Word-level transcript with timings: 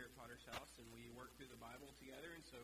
here 0.00 0.08
at 0.08 0.16
Potter's 0.16 0.48
House, 0.56 0.80
and 0.80 0.88
we 0.96 1.12
work 1.12 1.28
through 1.36 1.52
the 1.52 1.60
Bible 1.60 1.92
together. 2.00 2.32
And 2.32 2.40
so, 2.48 2.56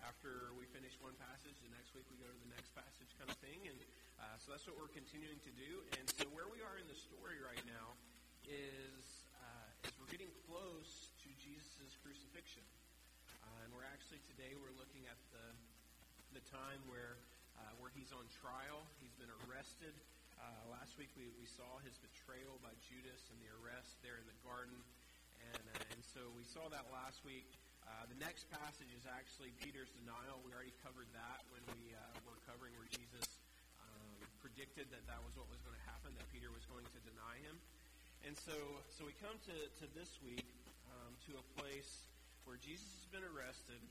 after 0.00 0.56
we 0.56 0.64
finish 0.72 0.96
one 1.04 1.12
passage, 1.20 1.52
the 1.60 1.68
next 1.68 1.92
week 1.92 2.08
we 2.08 2.16
go 2.16 2.24
to 2.24 2.40
the 2.40 2.48
next 2.48 2.72
passage, 2.72 3.12
kind 3.20 3.28
of 3.28 3.36
thing. 3.44 3.60
And 3.68 3.76
uh, 4.16 4.40
so 4.40 4.56
that's 4.56 4.64
what 4.64 4.80
we're 4.80 4.88
continuing 4.96 5.36
to 5.44 5.52
do. 5.52 5.84
And 6.00 6.08
so, 6.16 6.24
where 6.32 6.48
we 6.48 6.64
are 6.64 6.80
in 6.80 6.88
the 6.88 6.96
story 6.96 7.44
right 7.44 7.60
now 7.68 7.92
is 8.48 9.28
uh, 9.36 9.84
is 9.84 9.92
we're 10.00 10.08
getting 10.08 10.32
close 10.48 11.12
to 11.20 11.28
Jesus' 11.36 11.92
crucifixion, 12.00 12.64
uh, 13.44 13.68
and 13.68 13.76
we're 13.76 13.84
actually 13.84 14.24
today 14.24 14.56
we're 14.56 14.72
looking 14.80 15.04
at 15.12 15.20
the 15.28 15.44
the 16.40 16.44
time 16.48 16.80
where 16.88 17.20
uh, 17.60 17.76
where 17.84 17.92
he's 17.92 18.16
on 18.16 18.24
trial. 18.40 18.88
He's 18.96 19.12
been 19.20 19.28
arrested. 19.44 19.92
Uh, 20.40 20.72
last 20.72 20.96
week 20.96 21.12
we, 21.20 21.28
we 21.36 21.44
saw 21.44 21.84
his 21.84 22.00
betrayal 22.00 22.56
by 22.64 22.72
Judas 22.80 23.28
and 23.28 23.36
the 23.44 23.52
arrest 23.60 24.00
there 24.00 24.16
in 24.16 24.24
the 24.24 24.40
garden. 24.40 24.80
And, 25.38 25.64
uh, 25.70 25.92
and 25.94 25.97
saw 26.48 26.64
that 26.72 26.88
last 26.88 27.20
week. 27.28 27.44
Uh, 27.84 28.08
the 28.08 28.16
next 28.16 28.48
passage 28.48 28.88
is 28.96 29.04
actually 29.04 29.52
Peter's 29.60 29.92
denial. 30.00 30.40
We 30.48 30.56
already 30.56 30.72
covered 30.80 31.04
that 31.12 31.44
when 31.52 31.60
we 31.76 31.92
uh, 31.92 32.00
were 32.24 32.40
covering 32.48 32.72
where 32.80 32.88
Jesus 32.88 33.28
um, 33.84 34.16
predicted 34.40 34.88
that 34.88 35.04
that 35.12 35.20
was 35.20 35.36
what 35.36 35.44
was 35.52 35.60
going 35.60 35.76
to 35.76 35.86
happen, 35.92 36.16
that 36.16 36.24
Peter 36.32 36.48
was 36.48 36.64
going 36.72 36.88
to 36.88 37.00
deny 37.04 37.36
him. 37.44 37.60
And 38.24 38.32
so, 38.32 38.56
so 38.88 39.04
we 39.04 39.12
come 39.20 39.36
to, 39.44 39.56
to 39.60 39.84
this 39.92 40.16
week 40.24 40.48
um, 40.88 41.12
to 41.28 41.36
a 41.36 41.44
place 41.60 42.08
where 42.48 42.56
Jesus 42.56 42.88
has 42.96 43.08
been 43.12 43.28
arrested, 43.28 43.84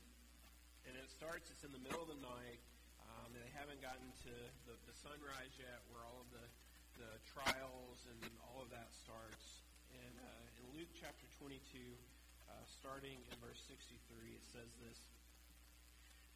and 0.90 0.98
it 0.98 1.14
starts, 1.14 1.54
it's 1.54 1.62
in 1.62 1.70
the 1.70 1.84
middle 1.86 2.02
of 2.02 2.10
the 2.10 2.22
night, 2.26 2.62
um, 3.06 3.38
and 3.38 3.42
they 3.46 3.54
haven't 3.54 3.86
gotten 3.86 4.10
to 4.26 4.34
the, 4.66 4.74
the 4.90 4.96
sunrise 4.98 5.54
yet, 5.62 5.86
where 5.94 6.02
all 6.02 6.26
of 6.26 6.30
the, 6.34 6.46
the 7.06 7.22
trials 7.22 8.02
and 8.10 8.18
all 8.50 8.66
of 8.66 8.74
that 8.74 8.90
starts. 8.98 9.62
And 9.94 10.14
uh, 10.26 10.58
in 10.58 10.66
Luke 10.74 10.90
chapter 10.98 11.30
22, 11.38 11.62
uh, 12.48 12.64
starting 12.68 13.20
in 13.30 13.36
verse 13.44 13.60
63, 13.68 14.36
it 14.36 14.46
says 14.48 14.72
this. 14.82 15.00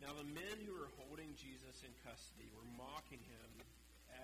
Now 0.02 0.18
the 0.18 0.28
men 0.28 0.58
who 0.66 0.74
were 0.74 0.90
holding 0.98 1.38
Jesus 1.38 1.86
in 1.86 1.94
custody 2.02 2.50
were 2.52 2.66
mocking 2.74 3.22
him 3.22 3.52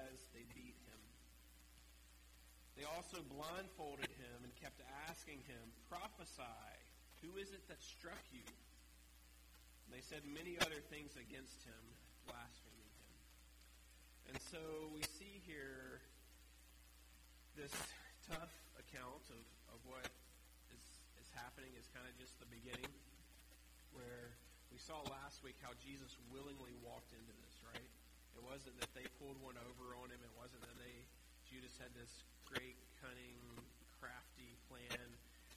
as 0.10 0.18
they 0.34 0.44
beat 0.58 0.78
him. 0.90 1.02
They 2.78 2.86
also 2.86 3.22
blindfolded 3.26 4.10
him 4.22 4.38
and 4.46 4.54
kept 4.58 4.82
asking 5.10 5.42
him, 5.50 5.62
Prophesy, 5.90 6.78
who 7.26 7.38
is 7.42 7.50
it 7.54 7.66
that 7.70 7.82
struck 7.82 8.22
you? 8.30 8.46
And 9.86 9.90
they 9.90 10.04
said 10.06 10.22
many 10.26 10.58
other 10.62 10.82
things 10.90 11.18
against 11.18 11.66
him, 11.66 11.84
blaspheming 12.26 12.94
him. 13.02 13.14
And 14.34 14.38
so 14.52 14.94
we 14.94 15.02
see 15.18 15.42
here 15.46 16.02
this 17.58 17.74
tough 18.30 18.54
account 18.78 19.26
of, 19.34 19.42
of 19.74 19.80
what 19.86 20.06
happening 21.58 21.73
is 21.81 21.89
kind 21.89 22.05
of 22.05 22.13
just 22.22 22.38
the 22.38 22.45
beginning, 22.53 22.94
where 23.89 24.30
we 24.69 24.77
saw 24.77 25.02
last 25.09 25.41
week 25.41 25.58
how 25.58 25.73
Jesus 25.81 26.13
willingly 26.30 26.77
walked 26.86 27.09
into 27.17 27.33
this, 27.33 27.58
right? 27.66 27.89
It 28.38 28.45
wasn't 28.45 28.77
that 28.77 28.94
they 28.94 29.09
pulled 29.17 29.41
one 29.41 29.58
over 29.66 29.97
on 29.97 30.13
him. 30.13 30.22
It 30.22 30.30
wasn't 30.38 30.61
that 30.61 30.78
they 30.78 31.09
Judas 31.50 31.73
had 31.81 31.89
this 31.97 32.30
great, 32.45 32.78
cunning, 33.02 33.41
crafty 33.97 34.53
plan 34.69 35.01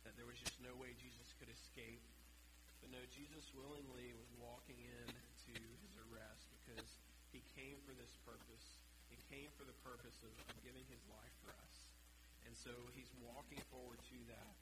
that 0.08 0.16
there 0.16 0.24
was 0.24 0.40
just 0.40 0.56
no 0.64 0.72
way 0.80 0.96
Jesus 0.96 1.36
could 1.36 1.52
escape. 1.52 2.00
But 2.80 2.96
no, 2.96 3.04
Jesus 3.12 3.52
willingly 3.52 4.16
was 4.16 4.32
walking 4.40 4.80
in 4.80 5.04
to 5.12 5.52
his 5.84 6.00
arrest 6.08 6.48
because 6.64 6.96
he 7.28 7.44
came 7.52 7.76
for 7.84 7.92
this 7.92 8.16
purpose. 8.24 8.80
He 9.12 9.20
came 9.28 9.52
for 9.60 9.68
the 9.68 9.76
purpose 9.84 10.16
of, 10.24 10.32
of 10.48 10.56
giving 10.64 10.88
his 10.88 11.04
life 11.12 11.36
for 11.44 11.52
us. 11.60 11.92
And 12.48 12.56
so 12.56 12.72
he's 12.96 13.12
walking 13.20 13.60
forward 13.68 14.00
to 14.16 14.18
that. 14.32 14.59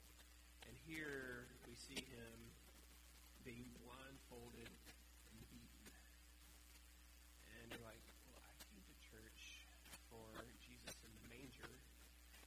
And 0.69 0.77
here 0.85 1.49
we 1.65 1.73
see 1.73 1.97
him 1.97 2.37
being 3.41 3.65
blindfolded 3.81 4.69
and 4.69 5.41
beaten. 5.49 5.81
And 7.57 7.73
you're 7.73 7.81
like, 7.81 7.97
well, 8.29 8.37
I 8.37 8.53
came 8.69 8.77
to 8.77 8.95
church 9.01 9.65
for 10.13 10.29
Jesus 10.61 10.93
in 11.01 11.09
the 11.09 11.25
manger 11.33 11.73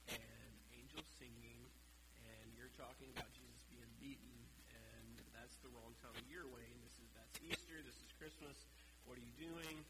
and 0.07 0.51
angels 0.71 1.03
singing, 1.19 1.67
and 2.15 2.47
you're 2.55 2.71
talking 2.79 3.11
about 3.11 3.27
Jesus 3.35 3.59
being 3.67 3.91
beaten, 3.99 4.35
and 4.71 5.19
that's 5.35 5.59
the 5.59 5.67
wrong 5.75 5.91
time 5.99 6.15
of 6.15 6.23
year, 6.31 6.47
Wayne. 6.47 6.79
This 6.79 6.95
is 7.03 7.11
that's 7.11 7.35
Easter. 7.43 7.83
This 7.83 7.99
is 7.99 8.09
Christmas. 8.15 8.55
What 9.03 9.19
are 9.19 9.25
you 9.27 9.35
doing? 9.35 9.83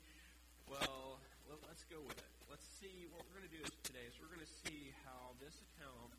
Well, 0.66 1.22
let's 1.70 1.86
go 1.86 2.02
with 2.02 2.18
it. 2.18 2.34
Let's 2.50 2.66
see 2.82 3.06
what 3.14 3.30
we're 3.30 3.46
going 3.46 3.50
to 3.54 3.56
do 3.62 3.62
today. 3.86 4.10
Is 4.10 4.18
we're 4.18 4.34
going 4.34 4.42
to 4.42 4.56
see 4.66 4.90
how 5.06 5.38
this 5.38 5.54
account 5.70 6.18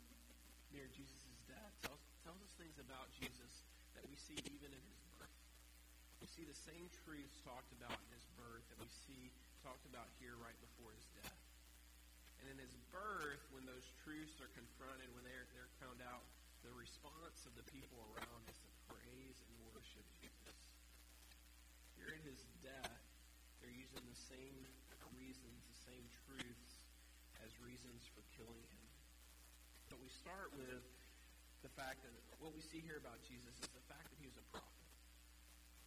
near 0.70 0.86
Jesus' 0.94 1.34
death 1.46 1.86
us 1.86 1.93
things 2.58 2.78
about 2.78 3.10
Jesus 3.18 3.66
that 3.98 4.04
we 4.06 4.16
see 4.18 4.38
even 4.50 4.70
in 4.70 4.82
his 4.82 5.00
birth. 5.14 5.38
We 6.22 6.28
see 6.30 6.46
the 6.46 6.56
same 6.56 6.86
truths 7.04 7.38
talked 7.42 7.70
about 7.76 7.94
in 7.94 8.10
his 8.14 8.26
birth 8.38 8.64
that 8.70 8.78
we 8.78 8.90
see 9.06 9.30
talked 9.62 9.84
about 9.88 10.06
here 10.22 10.36
right 10.38 10.56
before 10.62 10.94
his 10.94 11.06
death. 11.18 11.40
And 12.42 12.50
in 12.52 12.58
his 12.60 12.74
birth, 12.92 13.40
when 13.50 13.64
those 13.64 13.86
truths 14.04 14.36
are 14.42 14.50
confronted, 14.52 15.08
when 15.16 15.24
they're, 15.24 15.48
they're 15.56 15.72
found 15.80 16.04
out, 16.04 16.24
the 16.60 16.72
response 16.76 17.44
of 17.44 17.52
the 17.56 17.66
people 17.68 18.00
around 18.12 18.42
is 18.48 18.56
to 18.64 18.70
praise 18.88 19.38
and 19.44 19.54
worship 19.72 20.04
Jesus. 20.20 20.56
Here 21.96 22.12
in 22.12 22.22
his 22.24 22.40
death, 22.64 23.00
they're 23.60 23.72
using 23.72 24.04
the 24.04 24.20
same 24.28 24.56
reasons, 25.16 25.60
the 25.70 25.80
same 25.88 26.04
truths 26.26 26.84
as 27.44 27.50
reasons 27.62 28.04
for 28.12 28.24
killing 28.34 28.64
him. 28.66 28.86
But 29.88 30.00
we 30.02 30.10
start 30.10 30.50
with 30.56 30.84
the 31.64 31.72
fact 31.80 32.04
that 32.04 32.12
what 32.44 32.52
we 32.52 32.60
see 32.60 32.84
here 32.84 33.00
about 33.00 33.16
Jesus 33.24 33.56
is 33.56 33.72
the 33.72 33.84
fact 33.88 34.04
that 34.12 34.20
he 34.20 34.28
was 34.28 34.36
a 34.36 34.46
prophet. 34.52 34.84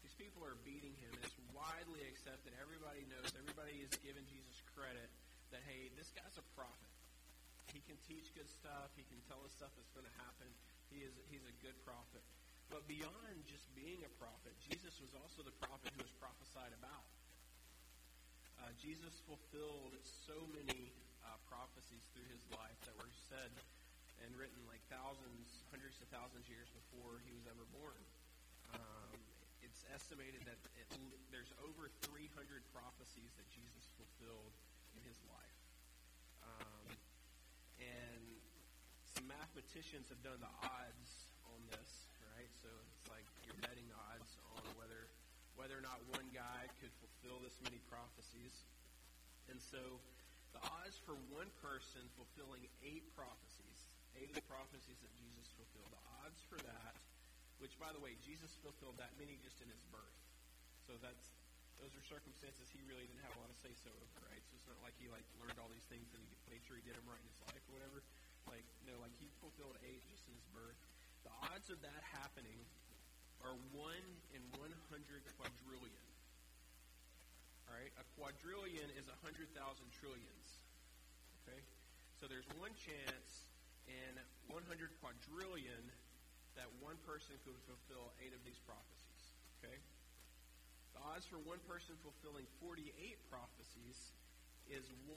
These 0.02 0.18
people 0.18 0.42
are 0.42 0.58
beating 0.66 0.98
him. 0.98 1.14
and 1.14 1.22
It's 1.22 1.38
widely 1.54 2.02
accepted. 2.10 2.58
Everybody 2.58 3.06
knows. 3.06 3.30
Everybody 3.38 3.86
is 3.86 3.94
giving 4.02 4.26
Jesus 4.26 4.58
credit 4.74 5.06
that, 5.54 5.62
hey, 5.70 5.94
this 5.94 6.10
guy's 6.18 6.34
a 6.42 6.48
prophet. 6.58 6.90
He 7.70 7.86
can 7.86 8.00
teach 8.10 8.34
good 8.34 8.50
stuff. 8.50 8.90
He 8.98 9.06
can 9.06 9.22
tell 9.30 9.38
us 9.46 9.54
stuff 9.54 9.70
that's 9.78 9.94
going 9.94 10.10
to 10.10 10.18
happen. 10.26 10.50
He 10.90 11.06
is, 11.06 11.14
he's 11.30 11.46
a 11.46 11.56
good 11.62 11.78
prophet. 11.86 12.26
But 12.74 12.90
beyond 12.90 13.38
just 13.46 13.70
being 13.78 14.02
a 14.02 14.12
prophet, 14.18 14.58
Jesus 14.66 14.98
was 14.98 15.14
also 15.14 15.46
the 15.46 15.56
prophet 15.62 15.94
who 15.94 16.02
was 16.02 16.12
prophesied 16.18 16.74
about. 16.74 17.06
Uh, 18.58 18.74
Jesus 18.82 19.22
fulfilled 19.30 19.94
so 20.02 20.36
many 20.52 20.90
uh, 21.22 21.38
prophecies 21.46 22.02
through 22.12 22.26
his 22.34 22.42
life 22.50 22.76
that 22.90 22.98
were 22.98 23.14
said 23.30 23.54
and 24.24 24.34
written 24.34 24.58
like 24.66 24.82
thousands, 24.90 25.67
hundreds 25.70 26.00
of 26.00 26.08
thousands 26.14 26.48
of 26.48 26.52
years 26.52 26.70
before 26.72 27.20
he 27.28 27.32
was 27.36 27.44
ever 27.48 27.68
born. 27.76 28.02
Um, 28.72 29.18
it's 29.60 29.84
estimated 29.92 30.44
that 30.48 30.60
it, 30.80 30.88
there's 31.32 31.52
over 31.64 31.92
300 32.08 32.32
prophecies 32.72 33.36
that 33.36 33.48
Jesus 33.52 33.92
fulfilled 34.00 34.56
in 34.96 35.04
his 35.04 35.20
life. 35.28 35.60
Um, 36.44 36.88
and 37.84 38.24
some 39.04 39.28
mathematicians 39.28 40.08
have 40.08 40.22
done 40.24 40.40
the 40.40 40.54
odds 40.64 41.32
on 41.52 41.60
this, 41.68 42.08
right? 42.36 42.52
So 42.64 42.70
it's 42.96 43.08
like 43.12 43.28
you're 43.44 43.60
betting 43.60 43.90
odds 44.14 44.40
on 44.56 44.64
whether 44.80 45.12
whether 45.58 45.74
or 45.74 45.82
not 45.82 45.98
one 46.14 46.30
guy 46.30 46.70
could 46.78 46.94
fulfill 47.02 47.42
this 47.42 47.58
many 47.66 47.81
prophecies. 47.90 48.54
And 49.50 49.58
so 49.58 49.98
the 50.54 50.62
odds 50.62 51.02
for 51.02 51.18
one 51.34 51.50
person 51.66 52.06
fulfilling 52.13 52.70
eight 52.86 53.10
prophecies, 53.18 53.67
eight 54.18 54.30
of 54.34 54.38
the 54.38 54.48
prophecies 54.50 54.98
that 55.02 55.14
Jesus 55.16 55.48
fulfilled, 55.54 55.90
the 55.94 56.04
odds 56.22 56.42
for 56.50 56.58
that, 56.66 56.94
which 57.62 57.78
by 57.78 57.90
the 57.94 58.02
way, 58.02 58.18
Jesus 58.22 58.54
fulfilled 58.62 58.98
that 59.02 59.14
many 59.18 59.38
just 59.42 59.62
in 59.62 59.69
his 59.69 59.81
birth. 59.90 60.19
So 60.86 60.98
that's 61.02 61.38
those 61.78 61.94
are 61.94 62.02
circumstances 62.10 62.74
he 62.74 62.81
really 62.90 63.06
didn't 63.06 63.22
have 63.22 63.38
a 63.38 63.42
lot 63.46 63.54
of 63.54 63.58
say 63.62 63.69
so 63.78 63.94
over, 63.94 64.18
right? 64.25 64.42
So 64.50 64.58
it's 64.58 64.66
not 64.66 64.81
like 64.81 64.98
he 64.98 65.06
like 65.14 65.25
learned 65.38 65.62
all 65.62 65.69
these 65.69 65.86
things 65.94 66.10
and 66.18 66.22
he 66.25 66.34
made 66.50 66.66
sure 66.66 66.74
he 66.74 66.81
did 66.81 66.98
them 66.98 67.06
right 67.06 67.22
in 67.22 67.30
his 67.30 67.42
life 67.46 67.62
or 67.69 67.78
whatever. 67.78 68.02
Like 68.50 68.66
no, 68.90 68.98
like 68.98 69.14
he 69.22 69.30
fulfilled 69.38 69.78
eight 69.86 70.02
just 70.10 70.25
in 70.25 70.34
his 70.34 70.48
birth. 70.50 70.78
The 71.22 71.34
odds 71.54 71.70
of 71.70 71.78
that 71.86 72.02
happening 72.18 72.58
are 73.46 73.54
1 73.75 73.94
in 74.34 74.42
100 74.58 74.66
quadrillion. 75.38 76.08
All 77.70 77.75
right? 77.75 77.94
A 78.02 78.06
quadrillion 78.18 78.88
is 78.98 79.06
a 79.12 79.18
100,000 79.22 79.54
trillions. 80.02 80.48
Okay? 81.46 81.62
So 82.18 82.25
there's 82.25 82.48
one 82.58 82.74
chance 82.74 83.47
in 83.88 84.13
100 84.51 84.63
quadrillion 85.00 85.84
that 86.60 86.68
one 86.84 87.00
person 87.07 87.36
could 87.48 87.57
fulfill 87.66 88.12
eight 88.19 88.34
of 88.36 88.42
these 88.44 88.60
prophecies. 88.68 89.22
Okay? 89.60 89.78
The 90.98 91.01
odds 91.13 91.25
for 91.30 91.38
one 91.45 91.62
person 91.69 91.94
fulfilling 92.01 92.50
48 92.60 92.92
prophecies 93.30 93.98
is 94.68 94.84
1 95.07 95.16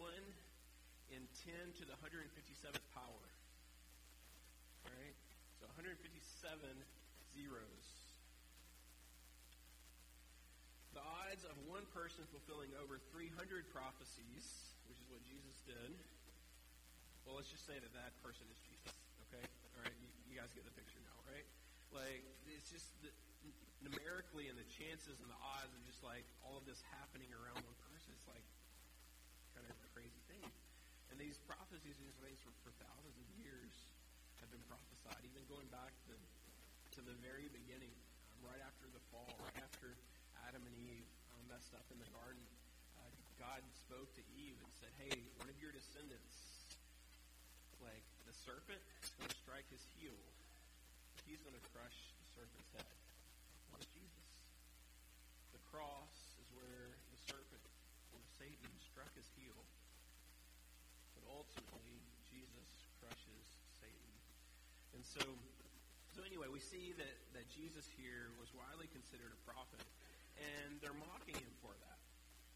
in 1.10 1.22
10 1.42 1.54
to 1.80 1.84
the 1.88 1.96
157th 1.98 2.86
power. 2.94 3.26
All 4.86 4.94
right? 4.94 5.16
So 5.58 5.66
157 5.74 5.96
zeros. 7.34 7.86
The 10.92 11.02
odds 11.02 11.46
of 11.46 11.56
one 11.70 11.86
person 11.94 12.26
fulfilling 12.34 12.74
over 12.82 12.98
300 13.14 13.32
prophecies, 13.70 14.44
which 14.90 14.98
is 14.98 15.06
what 15.08 15.22
Jesus 15.24 15.56
did, 15.64 15.94
well, 17.24 17.36
let's 17.36 17.52
just 17.52 17.64
say 17.64 17.76
that 17.76 17.92
that 17.96 18.12
person 18.20 18.44
is 18.50 18.58
Jesus. 18.64 18.94
Okay? 19.28 19.44
All 19.76 19.82
right? 19.84 19.96
You, 20.00 20.08
you 20.28 20.34
guys 20.36 20.50
get 20.52 20.64
the 20.64 20.74
picture 20.74 21.00
now, 21.02 21.18
right? 21.28 21.46
Like, 21.90 22.22
it's 22.50 22.70
just 22.70 22.90
the, 23.02 23.10
numerically 23.80 24.52
and 24.52 24.56
the 24.56 24.68
chances 24.68 25.20
and 25.24 25.28
the 25.28 25.40
odds 25.40 25.72
of 25.72 25.80
just 25.88 26.04
like 26.04 26.24
all 26.44 26.60
of 26.60 26.64
this 26.68 26.84
happening 26.92 27.32
around 27.32 27.60
one 27.64 27.78
person, 27.88 28.12
it's 28.12 28.28
like 28.28 28.44
kind 29.56 29.64
of 29.64 29.72
a 29.72 29.88
crazy 29.96 30.20
thing. 30.28 30.44
And 31.10 31.16
these 31.16 31.40
prophecies, 31.48 31.96
these 31.98 32.16
things 32.20 32.38
for, 32.44 32.52
for 32.62 32.72
thousands 32.78 33.16
of 33.18 33.28
years 33.40 33.72
have 34.38 34.52
been 34.52 34.62
prophesied, 34.68 35.20
even 35.26 35.42
going 35.48 35.66
back 35.72 35.92
to, 36.08 36.14
to 36.14 37.00
the 37.02 37.16
very 37.24 37.50
beginning, 37.50 37.92
um, 38.30 38.38
right 38.46 38.62
after 38.62 38.86
the 38.92 39.02
fall, 39.10 39.32
right 39.42 39.58
after 39.64 39.96
Adam 40.46 40.62
and 40.62 40.76
Eve 40.76 41.08
um, 41.34 41.42
messed 41.50 41.74
up 41.74 41.84
in 41.90 41.98
the 41.98 42.10
garden. 42.14 42.40
Uh, 43.00 43.10
God 43.40 43.64
spoke 43.74 44.12
to 44.16 44.22
Eve 44.36 44.56
and 44.60 44.70
said, 44.76 44.92
hey, 45.02 45.24
one 45.40 45.50
of 45.50 45.56
your 45.58 45.72
descendants, 45.74 46.39
serpent, 48.40 48.80
is 49.04 49.12
going 49.20 49.28
to 49.28 49.36
strike 49.36 49.68
his 49.68 49.84
heel. 50.00 50.16
He's 51.28 51.44
going 51.44 51.56
to 51.56 51.66
crush 51.76 52.16
the 52.16 52.26
serpent's 52.32 52.70
head. 52.72 52.96
What 53.68 53.84
is 53.84 53.90
Jesus? 53.92 54.28
The 55.52 55.62
cross 55.68 56.40
is 56.40 56.48
where 56.56 56.96
the 57.12 57.20
serpent, 57.20 57.64
or 58.16 58.20
Satan, 58.40 58.72
struck 58.80 59.12
his 59.12 59.28
heel. 59.36 59.60
But 61.14 61.28
ultimately, 61.28 62.00
Jesus 62.32 62.68
crushes 62.98 63.46
Satan. 63.78 64.12
And 64.96 65.04
so, 65.04 65.22
so 66.16 66.24
anyway, 66.24 66.48
we 66.48 66.64
see 66.64 66.96
that, 66.96 67.16
that 67.36 67.46
Jesus 67.52 67.84
here 68.00 68.32
was 68.40 68.48
widely 68.56 68.88
considered 68.88 69.36
a 69.36 69.40
prophet, 69.44 69.84
and 70.40 70.80
they're 70.80 70.96
mocking 70.96 71.36
him 71.36 71.54
for 71.60 71.76
that. 71.76 71.98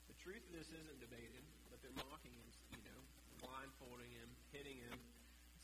The 0.09 0.17
truth 0.17 0.43
of 0.49 0.53
this 0.57 0.73
isn't 0.73 1.01
debated, 1.05 1.45
but 1.69 1.85
they're 1.85 2.01
mocking 2.01 2.33
him, 2.33 2.49
you 2.73 2.83
know, 2.89 3.01
blindfolding 3.45 4.09
him, 4.17 4.29
hitting 4.51 4.81
him, 4.81 4.97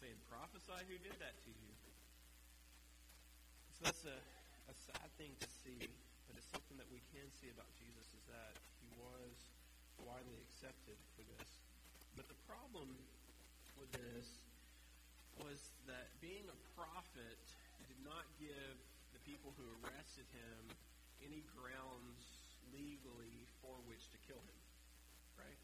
saying, 0.00 0.16
prophesy 0.32 0.80
who 0.88 0.96
did 1.04 1.12
that 1.20 1.36
to 1.44 1.52
you. 1.52 1.72
So 3.76 3.84
that's 3.84 4.08
a, 4.08 4.16
a 4.72 4.74
sad 4.88 5.08
thing 5.20 5.36
to 5.36 5.48
see, 5.60 5.84
but 6.24 6.40
it's 6.40 6.48
something 6.48 6.80
that 6.80 6.88
we 6.88 7.04
can 7.12 7.28
see 7.36 7.52
about 7.52 7.68
Jesus 7.76 8.08
is 8.16 8.24
that 8.32 8.56
he 8.80 8.88
was 8.96 9.36
widely 10.00 10.40
accepted 10.48 10.96
for 11.12 11.24
this. 11.36 11.52
But 12.16 12.32
the 12.32 12.40
problem 12.48 12.88
with 13.76 13.92
this 13.92 14.40
was 15.36 15.60
that 15.84 16.08
being 16.24 16.48
a 16.48 16.58
prophet 16.72 17.40
did 17.84 18.00
not 18.00 18.24
give 18.40 18.80
the 19.12 19.20
people 19.28 19.52
who 19.60 19.68
arrested 19.84 20.24
him 20.32 20.72
any 21.20 21.44
grounds 21.52 22.24
legally 22.72 23.44
for 23.60 23.76
which 23.84 24.08
to 24.16 24.18
kill 24.24 24.40
him. 24.40 24.60
Right? 25.36 25.60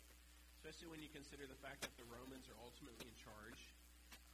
Especially 0.60 0.92
when 0.92 1.00
you 1.00 1.08
consider 1.08 1.48
the 1.48 1.56
fact 1.64 1.88
that 1.88 1.96
the 1.96 2.04
Romans 2.12 2.48
are 2.52 2.58
ultimately 2.60 3.08
in 3.08 3.16
charge. 3.16 3.75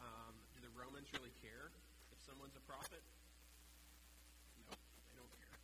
Um, 0.02 0.34
do 0.50 0.58
the 0.58 0.74
Romans 0.74 1.06
really 1.14 1.32
care 1.38 1.70
if 2.10 2.18
someone's 2.26 2.58
a 2.58 2.64
prophet? 2.66 3.02
No, 4.66 4.74
they 4.74 5.14
don't 5.14 5.30
care. 5.38 5.58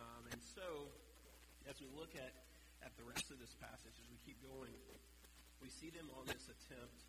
Um, 0.00 0.24
and 0.32 0.40
so, 0.40 0.88
as 1.68 1.76
we 1.84 1.88
look 1.92 2.16
at, 2.16 2.32
at 2.80 2.96
the 2.96 3.04
rest 3.04 3.28
of 3.28 3.36
this 3.36 3.52
passage, 3.60 3.92
as 4.00 4.08
we 4.08 4.16
keep 4.24 4.40
going, 4.40 4.72
we 5.60 5.68
see 5.68 5.92
them 5.92 6.08
on 6.16 6.24
this 6.24 6.48
attempt 6.48 7.04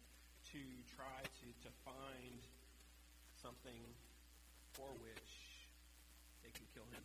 to 0.52 0.62
try 0.96 1.24
to, 1.24 1.48
to 1.64 1.70
find 1.88 2.44
something 3.40 3.84
for 4.76 4.92
which 5.00 5.32
they 6.44 6.52
can 6.52 6.68
kill 6.76 6.88
him. 6.92 7.04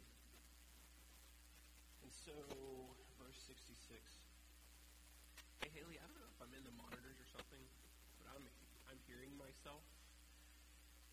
And 2.02 2.10
so, 2.10 2.34
verse 3.22 3.38
66. 3.46 3.78
Hey, 5.62 5.70
Haley, 5.74 5.98
I 5.98 6.04
don't 6.10 6.18
know 6.18 6.30
if 6.30 6.40
I'm 6.42 6.54
in 6.54 6.64
the 6.66 6.74
monitors 6.74 7.18
or 7.18 7.28
something, 7.30 7.62
hearing 9.10 9.34
myself 9.34 9.82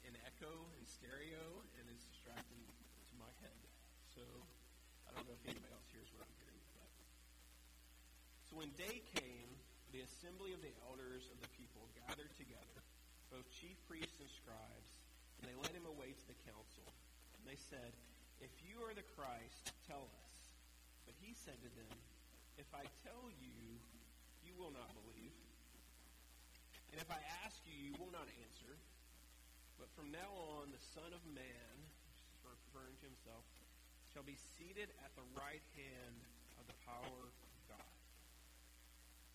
in 0.06 0.14
echo 0.22 0.70
and 0.78 0.86
stereo, 0.86 1.66
and 1.82 1.90
it's 1.90 2.06
distracting 2.06 2.62
to 3.10 3.14
my 3.18 3.34
head. 3.42 3.58
So, 4.14 4.22
I 5.10 5.18
don't 5.18 5.26
know 5.26 5.34
if 5.34 5.42
anybody 5.50 5.74
else 5.74 5.90
hears 5.90 6.06
what 6.14 6.22
I'm 6.22 6.38
hearing. 6.38 6.62
But. 6.78 6.94
So, 8.46 8.54
when 8.62 8.70
day 8.78 9.02
came, 9.18 9.50
the 9.90 10.06
assembly 10.06 10.54
of 10.54 10.62
the 10.62 10.70
elders 10.86 11.26
of 11.34 11.42
the 11.42 11.50
people 11.58 11.90
gathered 12.06 12.30
together, 12.38 12.86
both 13.34 13.50
chief 13.50 13.82
priests 13.90 14.22
and 14.22 14.30
scribes, 14.30 15.02
and 15.42 15.50
they 15.50 15.58
led 15.58 15.74
him 15.74 15.90
away 15.90 16.14
to 16.14 16.26
the 16.30 16.38
council. 16.46 16.86
And 17.34 17.50
they 17.50 17.58
said, 17.58 17.98
If 18.38 18.54
you 18.62 18.86
are 18.86 18.94
the 18.94 19.10
Christ, 19.18 19.74
tell 19.90 20.06
us. 20.06 20.38
But 21.10 21.18
he 21.18 21.34
said 21.34 21.58
to 21.66 21.72
them, 21.74 21.98
If 22.62 22.70
I 22.78 22.86
tell 23.02 23.26
you, 23.42 23.82
you 24.46 24.54
will 24.54 24.72
not 24.72 24.94
believe. 24.94 25.34
And 26.98 27.06
if 27.06 27.14
I 27.14 27.22
ask 27.46 27.62
you, 27.70 27.78
you 27.78 27.94
will 28.02 28.10
not 28.10 28.26
answer. 28.42 28.74
But 29.78 29.86
from 29.94 30.10
now 30.10 30.34
on, 30.58 30.74
the 30.74 30.82
Son 30.98 31.06
of 31.14 31.22
Man, 31.30 31.78
referring 32.42 32.98
to 32.98 33.06
himself, 33.06 33.46
shall 34.10 34.26
be 34.26 34.34
seated 34.58 34.90
at 35.06 35.14
the 35.14 35.22
right 35.38 35.62
hand 35.78 36.18
of 36.58 36.66
the 36.66 36.74
power 36.90 37.22
of 37.30 37.60
God. 37.70 37.94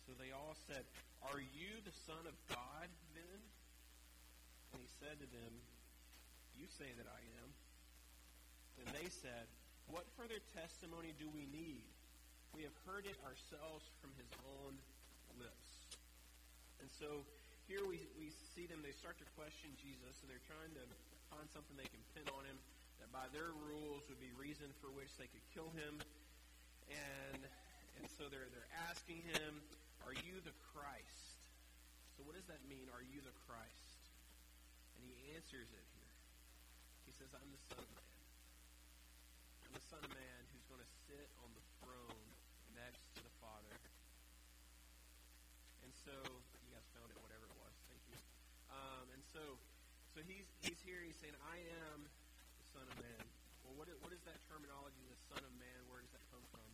So 0.02 0.18
they 0.18 0.34
all 0.34 0.58
said, 0.66 0.82
Are 1.22 1.38
you 1.38 1.78
the 1.86 1.94
Son 2.02 2.26
of 2.26 2.34
God 2.50 2.90
then? 3.14 3.40
And 4.74 4.82
he 4.82 4.90
said 4.98 5.22
to 5.22 5.28
them, 5.30 5.54
You 6.58 6.66
say 6.66 6.90
that 6.98 7.06
I 7.06 7.22
am. 7.46 7.48
And 8.82 8.90
they 8.90 9.06
said, 9.06 9.46
What 9.86 10.10
further 10.18 10.42
testimony 10.50 11.14
do 11.14 11.30
we 11.30 11.46
need? 11.46 11.86
We 12.58 12.66
have 12.66 12.74
heard 12.90 13.06
it 13.06 13.22
ourselves 13.22 13.86
from 14.02 14.10
his 14.18 14.34
own 14.42 14.74
lips. 15.38 15.94
And 16.82 16.90
so 16.90 17.22
here 17.72 17.88
we, 17.88 18.04
we 18.20 18.28
see 18.52 18.68
them, 18.68 18.84
they 18.84 18.92
start 18.92 19.16
to 19.16 19.24
question 19.32 19.72
Jesus, 19.80 20.20
so 20.20 20.28
they're 20.28 20.44
trying 20.44 20.76
to 20.76 20.84
find 21.32 21.48
something 21.56 21.72
they 21.80 21.88
can 21.88 22.04
pin 22.12 22.28
on 22.36 22.44
him 22.44 22.60
that 23.00 23.08
by 23.08 23.24
their 23.32 23.56
rules 23.64 24.04
would 24.12 24.20
be 24.20 24.28
reason 24.36 24.68
for 24.84 24.92
which 24.92 25.08
they 25.16 25.24
could 25.32 25.40
kill 25.56 25.72
him. 25.72 25.96
And 26.92 27.40
and 27.96 28.04
so 28.20 28.28
they're 28.28 28.52
they're 28.52 28.72
asking 28.92 29.24
him, 29.24 29.64
Are 30.04 30.12
you 30.12 30.44
the 30.44 30.52
Christ? 30.76 31.40
So 32.12 32.20
what 32.28 32.36
does 32.36 32.44
that 32.52 32.60
mean? 32.68 32.92
Are 32.92 33.00
you 33.00 33.24
the 33.24 33.32
Christ? 33.48 34.00
And 35.00 35.08
he 35.08 35.32
answers 35.32 35.72
it 35.72 35.86
here. 35.96 36.12
He 37.08 37.12
says, 37.16 37.32
I'm 37.32 37.48
the 37.48 37.62
Son 37.72 37.80
of 37.80 37.88
Man. 37.96 38.20
I'm 39.64 39.72
the 39.72 39.86
Son 39.88 40.02
of 40.04 40.12
Man 40.12 40.40
who's 40.52 40.68
going 40.68 40.84
to 40.84 40.92
sit 41.08 41.24
on 41.40 41.48
the 41.56 41.64
throne 41.80 42.28
next 42.76 43.00
to 43.16 43.24
the 43.24 43.32
Father. 43.40 43.72
And 45.80 45.90
so 45.96 46.12
you 46.62 46.70
guys 46.70 46.86
found 46.94 47.10
it, 47.10 47.18
whatever 47.20 47.48
it 47.48 47.56
was. 47.58 47.74
Thank 47.90 48.00
you. 48.08 48.18
Um, 48.72 49.04
and 49.12 49.21
so 49.32 49.56
so 50.12 50.20
he's 50.28 50.44
he's 50.60 50.76
here. 50.84 51.00
He's 51.00 51.16
saying, 51.16 51.32
I 51.48 51.56
am 51.88 52.04
the 52.60 52.66
Son 52.68 52.84
of 52.84 52.96
Man. 53.00 53.24
Well, 53.64 53.72
what 53.80 53.88
is, 53.88 53.96
what 54.04 54.12
is 54.12 54.20
that 54.28 54.36
terminology, 54.44 55.00
the 55.08 55.16
Son 55.32 55.40
of 55.40 55.52
Man? 55.56 55.80
Where 55.88 56.04
does 56.04 56.12
that 56.12 56.20
come 56.28 56.44
from? 56.52 56.68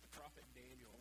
The 0.00 0.10
prophet 0.16 0.48
Daniel 0.56 0.96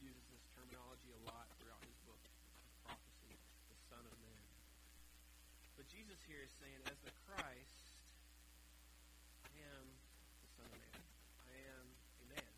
uses 0.00 0.24
this 0.32 0.40
terminology 0.56 1.12
a 1.12 1.20
lot 1.28 1.52
throughout 1.60 1.84
his 1.84 1.98
book 2.08 2.22
of 2.24 2.72
prophecy, 2.88 3.36
the 3.68 3.78
Son 3.92 4.00
of 4.00 4.16
Man. 4.24 4.44
But 5.76 5.84
Jesus 5.92 6.16
here 6.24 6.40
is 6.40 6.52
saying, 6.56 6.80
as 6.88 6.96
the 7.04 7.12
Christ, 7.28 8.00
I 9.44 9.52
am 9.76 9.84
the 10.40 10.50
Son 10.56 10.72
of 10.72 10.80
Man. 10.88 11.04
I 11.44 11.52
am 11.76 11.84
a 12.24 12.26
man. 12.32 12.54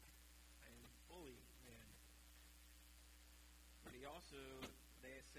I 0.62 0.71
am 0.71 0.87
fully 1.11 1.42
man. 1.66 1.90
But 3.83 3.99
he 3.99 4.07
also, 4.07 4.38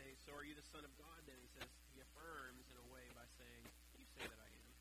say, 0.02 0.18
so 0.26 0.34
are 0.34 0.42
you 0.42 0.58
the 0.58 0.66
Son 0.66 0.82
of 0.82 0.90
God? 0.98 1.22
Then 1.30 1.38
he 1.38 1.46
says, 1.54 1.70
he 1.94 2.02
affirms 2.02 2.66
in 2.74 2.78
a 2.82 2.88
way 2.90 3.06
by 3.14 3.30
saying, 3.38 3.70
you 3.94 4.06
say 4.18 4.26
that 4.26 4.42
I 4.42 4.50
am. 4.50 4.74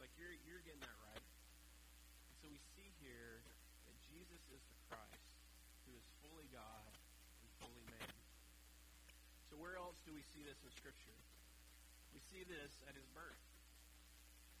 Like 0.00 0.08
you're, 0.16 0.32
you're 0.48 0.64
getting 0.64 0.80
that 0.80 0.96
right. 1.04 1.20
And 1.20 2.34
so 2.40 2.48
we 2.48 2.56
see 2.72 2.88
here 3.04 3.44
that 3.84 3.96
Jesus 4.08 4.40
is 4.48 4.62
the 4.72 4.78
Christ 4.88 5.28
who 5.84 5.92
is 6.00 6.06
fully 6.24 6.48
God 6.48 6.88
and 7.44 7.48
fully 7.60 7.84
man. 7.92 8.16
So 9.52 9.60
where 9.60 9.76
else 9.76 10.00
do 10.08 10.16
we 10.16 10.24
see 10.32 10.40
this 10.40 10.56
in 10.64 10.72
Scripture? 10.72 11.18
We 12.16 12.24
see 12.24 12.48
this 12.48 12.72
at 12.88 12.96
his 12.96 13.04
birth. 13.12 13.42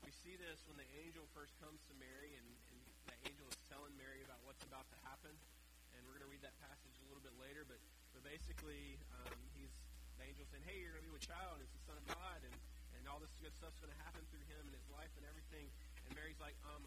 We 0.04 0.12
see 0.12 0.36
this 0.36 0.60
when 0.68 0.76
the 0.76 0.90
angel 1.00 1.24
first 1.32 1.56
comes 1.64 1.80
to 1.88 1.94
Mary, 1.96 2.36
and, 2.36 2.48
and 2.70 2.78
the 3.08 3.16
angel 3.24 3.48
is 3.48 3.60
telling 3.72 3.96
Mary 3.96 4.20
about 4.20 4.44
what's 4.44 4.62
about 4.68 4.84
to 4.92 4.98
happen. 5.08 5.32
And 5.96 6.04
we're 6.04 6.20
going 6.20 6.28
to 6.28 6.32
read 6.32 6.44
that 6.44 6.56
passage 6.60 6.96
a 7.00 7.06
little 7.08 7.24
bit 7.24 7.34
later, 7.40 7.64
but, 7.64 7.80
so 8.18 8.26
basically, 8.26 8.98
um, 9.14 9.38
he's 9.54 9.70
the 10.18 10.26
angel 10.26 10.42
saying, 10.50 10.66
"Hey, 10.66 10.82
you're 10.82 10.90
going 10.90 11.06
to 11.06 11.14
be 11.14 11.14
with 11.14 11.22
child. 11.22 11.62
It's 11.62 11.70
the 11.70 11.86
Son 11.86 11.94
of 11.94 12.02
God, 12.10 12.42
and 12.42 12.50
and 12.98 13.06
all 13.06 13.22
this 13.22 13.30
good 13.38 13.54
stuff's 13.54 13.78
going 13.78 13.94
to 13.94 14.00
happen 14.02 14.26
through 14.26 14.42
him 14.50 14.58
and 14.66 14.74
his 14.74 14.90
life 14.90 15.14
and 15.14 15.22
everything." 15.22 15.70
And 16.02 16.18
Mary's 16.18 16.42
like, 16.42 16.58
"Um, 16.66 16.82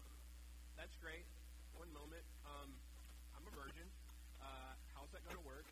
that's 0.76 0.92
great. 1.00 1.24
One 1.72 1.88
moment. 1.96 2.20
Um, 2.44 2.76
I'm 3.32 3.48
a 3.48 3.54
virgin. 3.56 3.88
Uh, 4.44 4.76
how's 4.92 5.08
that 5.16 5.24
going 5.24 5.40
to 5.40 5.46
work?" 5.48 5.64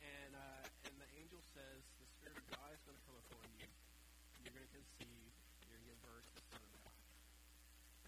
And 0.00 0.32
uh, 0.32 0.88
and 0.88 0.96
the 0.96 1.10
angel 1.20 1.44
says, 1.52 1.84
"The 2.00 2.08
Spirit 2.08 2.40
of 2.40 2.48
God 2.56 2.72
is 2.72 2.80
going 2.88 2.96
to 2.96 3.04
come 3.04 3.20
upon 3.28 3.44
you. 3.60 3.68
You're 4.40 4.56
going 4.56 4.64
to 4.64 4.72
conceive. 4.72 5.28
You're 5.60 5.68
going 5.68 5.84
to 5.84 5.88
give 5.92 6.00
birth 6.00 6.24
to 6.32 6.40
the 6.40 6.48
Son 6.48 6.64
of 6.64 6.70
God." 6.80 6.96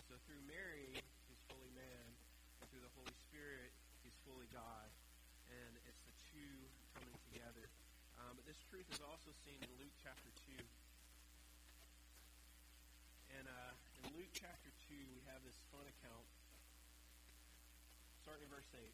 So 0.08 0.16
through 0.24 0.40
Mary, 0.48 0.96
he's 1.28 1.44
fully 1.52 1.68
man, 1.76 2.08
and 2.56 2.64
through 2.72 2.80
the 2.80 2.94
Holy 2.96 3.12
Spirit, 3.20 3.68
he's 4.00 4.16
fully 4.24 4.48
God, 4.48 4.88
and 5.52 5.76
it's 5.84 6.00
the 6.08 6.16
two 6.32 6.85
truth 8.76 8.92
is 8.92 9.00
also 9.08 9.32
seen 9.40 9.56
in 9.64 9.72
Luke 9.80 9.96
chapter 10.04 10.28
2. 10.52 10.52
And 13.40 13.48
uh, 13.48 13.72
in 14.04 14.04
Luke 14.12 14.28
chapter 14.36 14.68
2, 14.92 14.94
we 15.16 15.24
have 15.32 15.40
this 15.48 15.56
fun 15.72 15.88
account. 15.88 16.28
Starting 18.20 18.44
in 18.44 18.52
verse 18.52 18.68
8. 18.76 18.84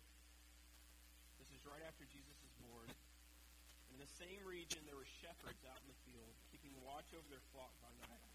This 1.43 1.51
is 1.51 1.67
right 1.67 1.83
after 1.83 2.07
Jesus 2.15 2.37
is 2.47 2.55
born. 2.63 2.87
And 2.87 3.91
in 3.97 4.01
the 4.01 4.15
same 4.23 4.39
region, 4.47 4.87
there 4.87 4.95
were 4.95 5.09
shepherds 5.19 5.67
out 5.67 5.83
in 5.83 5.89
the 5.91 6.01
field, 6.07 6.31
keeping 6.55 6.71
watch 6.87 7.11
over 7.17 7.27
their 7.27 7.43
flock 7.51 7.75
by 7.83 7.91
night. 8.07 8.31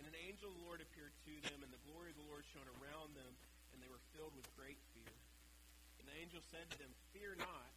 And 0.00 0.08
an 0.08 0.16
angel 0.16 0.48
of 0.48 0.56
the 0.56 0.64
Lord 0.64 0.80
appeared 0.80 1.12
to 1.28 1.32
them, 1.50 1.60
and 1.60 1.68
the 1.68 1.84
glory 1.84 2.08
of 2.08 2.16
the 2.16 2.24
Lord 2.30 2.48
shone 2.56 2.70
around 2.80 3.12
them, 3.12 3.36
and 3.74 3.84
they 3.84 3.90
were 3.90 4.00
filled 4.16 4.32
with 4.32 4.48
great 4.56 4.80
fear. 4.96 5.18
And 6.00 6.08
the 6.08 6.16
angel 6.16 6.40
said 6.48 6.72
to 6.72 6.78
them, 6.80 6.94
Fear 7.12 7.36
not, 7.36 7.70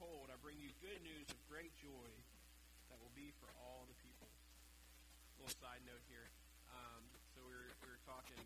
behold, 0.00 0.32
I 0.32 0.40
bring 0.40 0.56
you 0.56 0.72
good 0.80 0.96
news 1.04 1.28
of 1.28 1.36
great 1.44 1.76
joy 1.76 2.08
that 2.88 2.96
will 3.04 3.12
be 3.12 3.36
for 3.36 3.52
all 3.60 3.84
the 3.84 3.92
people. 4.00 4.32
A 4.32 5.44
little 5.44 5.52
side 5.60 5.84
note 5.84 6.00
here. 6.08 6.32
Um, 6.72 7.04
so 7.36 7.44
we 7.44 7.52
were, 7.52 7.68
we 7.84 7.92
were 7.92 8.00
talking 8.08 8.40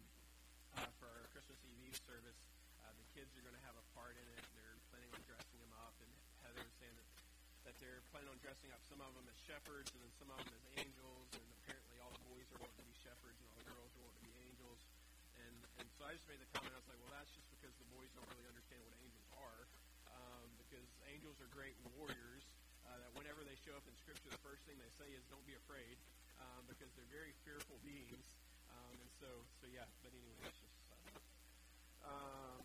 uh, 0.74 0.90
for 0.98 1.06
our 1.06 1.30
Christmas 1.30 1.62
Eve 1.62 1.78
Eve 1.86 1.98
service. 2.02 2.42
Uh, 2.82 2.90
the 2.98 3.06
kids 3.14 3.30
are 3.38 3.44
going 3.46 3.54
to 3.54 3.62
have 3.62 3.78
a 3.78 3.86
part 3.94 4.18
in 4.18 4.26
it, 4.34 4.42
they're 4.58 4.82
planning 4.90 5.14
on 5.14 5.22
dressing 5.30 5.54
them 5.62 5.70
up. 5.78 5.94
And 6.02 6.10
Heather 6.42 6.58
was 6.58 6.74
saying 6.82 6.98
that, 6.98 7.06
that 7.70 7.78
they're 7.78 8.02
planning 8.10 8.34
on 8.34 8.42
dressing 8.42 8.74
up 8.74 8.82
some 8.90 8.98
of 8.98 9.14
them 9.14 9.22
as 9.30 9.38
shepherds, 9.46 9.94
and 9.94 10.02
then 10.02 10.10
some 10.18 10.34
of 10.34 10.42
them 10.42 10.58
as 10.58 10.66
angels, 10.82 11.38
and 11.38 11.46
apparently 11.62 12.02
all 12.02 12.10
the 12.10 12.24
boys 12.34 12.50
are 12.50 12.66
wanting 12.66 12.82
to 12.82 12.86
be 12.90 12.98
shepherds, 12.98 13.38
and 13.38 13.46
all 13.46 13.62
the 13.62 13.70
girls 13.70 13.94
are 13.94 14.02
wanting 14.02 14.26
to 14.26 14.26
be 14.26 14.34
angels. 14.42 14.82
And, 15.38 15.54
and 15.78 15.86
so 15.94 16.02
I 16.02 16.18
just 16.18 16.26
made 16.26 16.42
the 16.42 16.50
comment, 16.50 16.74
I 16.74 16.82
was 16.82 16.90
like, 16.90 16.98
well, 16.98 17.14
that's 17.14 17.30
just 17.30 17.46
because 17.54 17.78
the 17.78 17.86
boys 17.94 18.10
don't 18.18 18.26
really 18.34 18.50
understand 18.50 18.82
what 18.82 18.98
angels 18.98 19.30
are. 19.38 19.70
Um, 20.10 20.50
because 20.74 20.86
angels 21.10 21.33
are 21.44 21.52
great 21.52 21.76
warriors. 21.92 22.48
Uh, 22.88 22.96
that 22.96 23.12
whenever 23.12 23.44
they 23.44 23.56
show 23.60 23.76
up 23.76 23.84
in 23.84 23.92
Scripture, 24.00 24.32
the 24.32 24.40
first 24.40 24.64
thing 24.64 24.80
they 24.80 24.92
say 24.96 25.12
is, 25.12 25.20
"Don't 25.28 25.44
be 25.44 25.56
afraid," 25.56 26.00
um, 26.40 26.64
because 26.64 26.88
they're 26.96 27.12
very 27.12 27.36
fearful 27.44 27.76
beings. 27.84 28.24
Um, 28.72 28.96
and 28.96 29.10
so, 29.20 29.28
so 29.60 29.68
yeah. 29.68 29.84
But 30.00 30.16
anyway, 30.16 30.36
that's 30.40 30.56
just. 30.56 30.76
Uh, 30.88 32.08
um, 32.08 32.60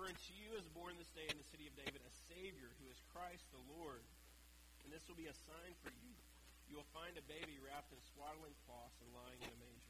For 0.00 0.08
unto 0.08 0.32
you 0.32 0.56
is 0.56 0.64
born 0.72 0.96
this 0.96 1.12
day 1.12 1.28
in 1.28 1.36
the 1.36 1.44
city 1.52 1.68
of 1.68 1.76
David 1.76 2.00
a 2.00 2.12
Savior, 2.32 2.72
who 2.80 2.88
is 2.88 2.96
Christ 3.12 3.44
the 3.52 3.60
Lord. 3.76 4.00
And 4.80 4.88
this 4.88 5.04
will 5.04 5.18
be 5.18 5.28
a 5.28 5.36
sign 5.44 5.76
for 5.84 5.92
you. 6.00 6.16
You 6.72 6.80
will 6.80 6.88
find 6.96 7.12
a 7.20 7.24
baby 7.28 7.60
wrapped 7.60 7.92
in 7.92 8.00
swaddling 8.16 8.56
cloths 8.64 8.96
and 9.04 9.12
lying 9.12 9.44
in 9.44 9.52
a 9.52 9.58
manger. 9.60 9.89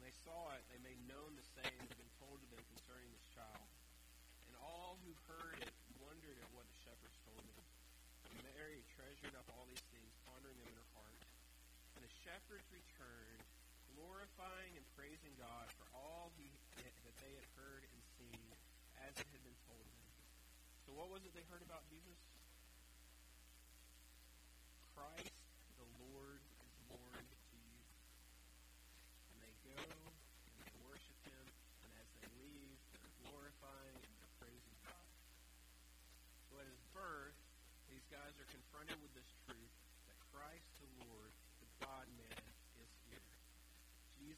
When 0.00 0.08
they 0.08 0.16
saw 0.24 0.56
it, 0.56 0.64
they 0.72 0.80
made 0.80 0.96
known 1.04 1.36
the 1.36 1.44
saying 1.44 1.76
that 1.76 1.92
had 1.92 2.00
been 2.00 2.16
told 2.16 2.40
to 2.40 2.48
them 2.48 2.64
concerning 2.72 3.12
this 3.12 3.28
child. 3.36 3.68
And 4.48 4.56
all 4.56 4.96
who 5.04 5.12
heard 5.28 5.60
it 5.60 5.76
wondered 6.00 6.40
at 6.40 6.48
what 6.56 6.64
the 6.72 6.78
shepherds 6.80 7.20
told 7.20 7.44
them. 7.44 7.60
And 8.32 8.40
Mary 8.56 8.80
treasured 8.96 9.36
up 9.36 9.44
all 9.52 9.68
these 9.68 9.84
things, 9.92 10.08
pondering 10.24 10.56
them 10.56 10.72
in 10.72 10.80
her 10.80 10.90
heart. 10.96 11.20
And 11.92 12.00
the 12.00 12.14
shepherds 12.24 12.64
returned, 12.72 13.44
glorifying 13.92 14.72
and 14.80 14.88
praising 14.96 15.36
God 15.36 15.68
for 15.76 15.84
all 15.92 16.32
he, 16.40 16.48
that 16.80 17.16
they 17.20 17.36
had 17.36 17.44
heard 17.60 17.84
and 17.84 18.00
seen, 18.16 18.48
as 19.04 19.12
it 19.20 19.28
had 19.28 19.44
been 19.44 19.60
told 19.68 19.84
them. 19.84 20.08
So 20.88 20.96
what 20.96 21.12
was 21.12 21.28
it 21.28 21.36
they 21.36 21.44
heard 21.52 21.60
about 21.60 21.84
Jesus? 21.92 22.16
Christ 24.96 25.36
the 25.76 25.88
Lord 26.08 26.40
is 26.64 26.72
born 26.88 27.20
to 27.20 27.36
you. 27.52 27.76
And 29.32 29.38
they 29.40 29.54
go 29.64 29.76
and 29.80 30.56
they 30.60 30.72
worship 30.84 31.16
him, 31.24 31.44
and 31.84 31.90
as 31.96 32.08
they 32.20 32.28
leave, 32.36 32.76
they're 32.92 33.16
glorifying 33.24 33.96
and 33.96 34.12
they're 34.20 34.36
praising 34.36 34.76
God. 34.84 35.08
So 36.52 36.60
at 36.60 36.68
his 36.68 36.84
birth, 36.92 37.38
these 37.88 38.04
guys 38.12 38.36
are 38.36 38.48
confronted 38.52 39.00
with 39.00 39.12
this 39.16 39.30
truth 39.48 39.72
that 40.10 40.18
Christ 40.28 40.68
the 40.84 40.90
Lord, 41.08 41.32
the 41.64 41.70
God 41.80 42.06
man, 42.20 42.44
is 42.76 42.92
here. 43.08 43.24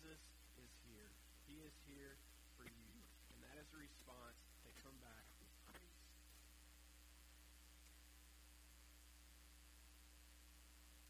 Jesus 0.03 0.19
is 0.59 0.75
here. 0.83 1.15
He 1.47 1.63
is 1.63 1.71
here 1.87 2.19
for 2.59 2.67
you. 2.67 2.91
And 3.31 3.39
that 3.47 3.55
is 3.55 3.71
a 3.71 3.79
response. 3.79 4.35
They 4.67 4.75
come 4.83 4.99
back 4.99 5.23
with 5.39 5.47
praise. 5.63 6.03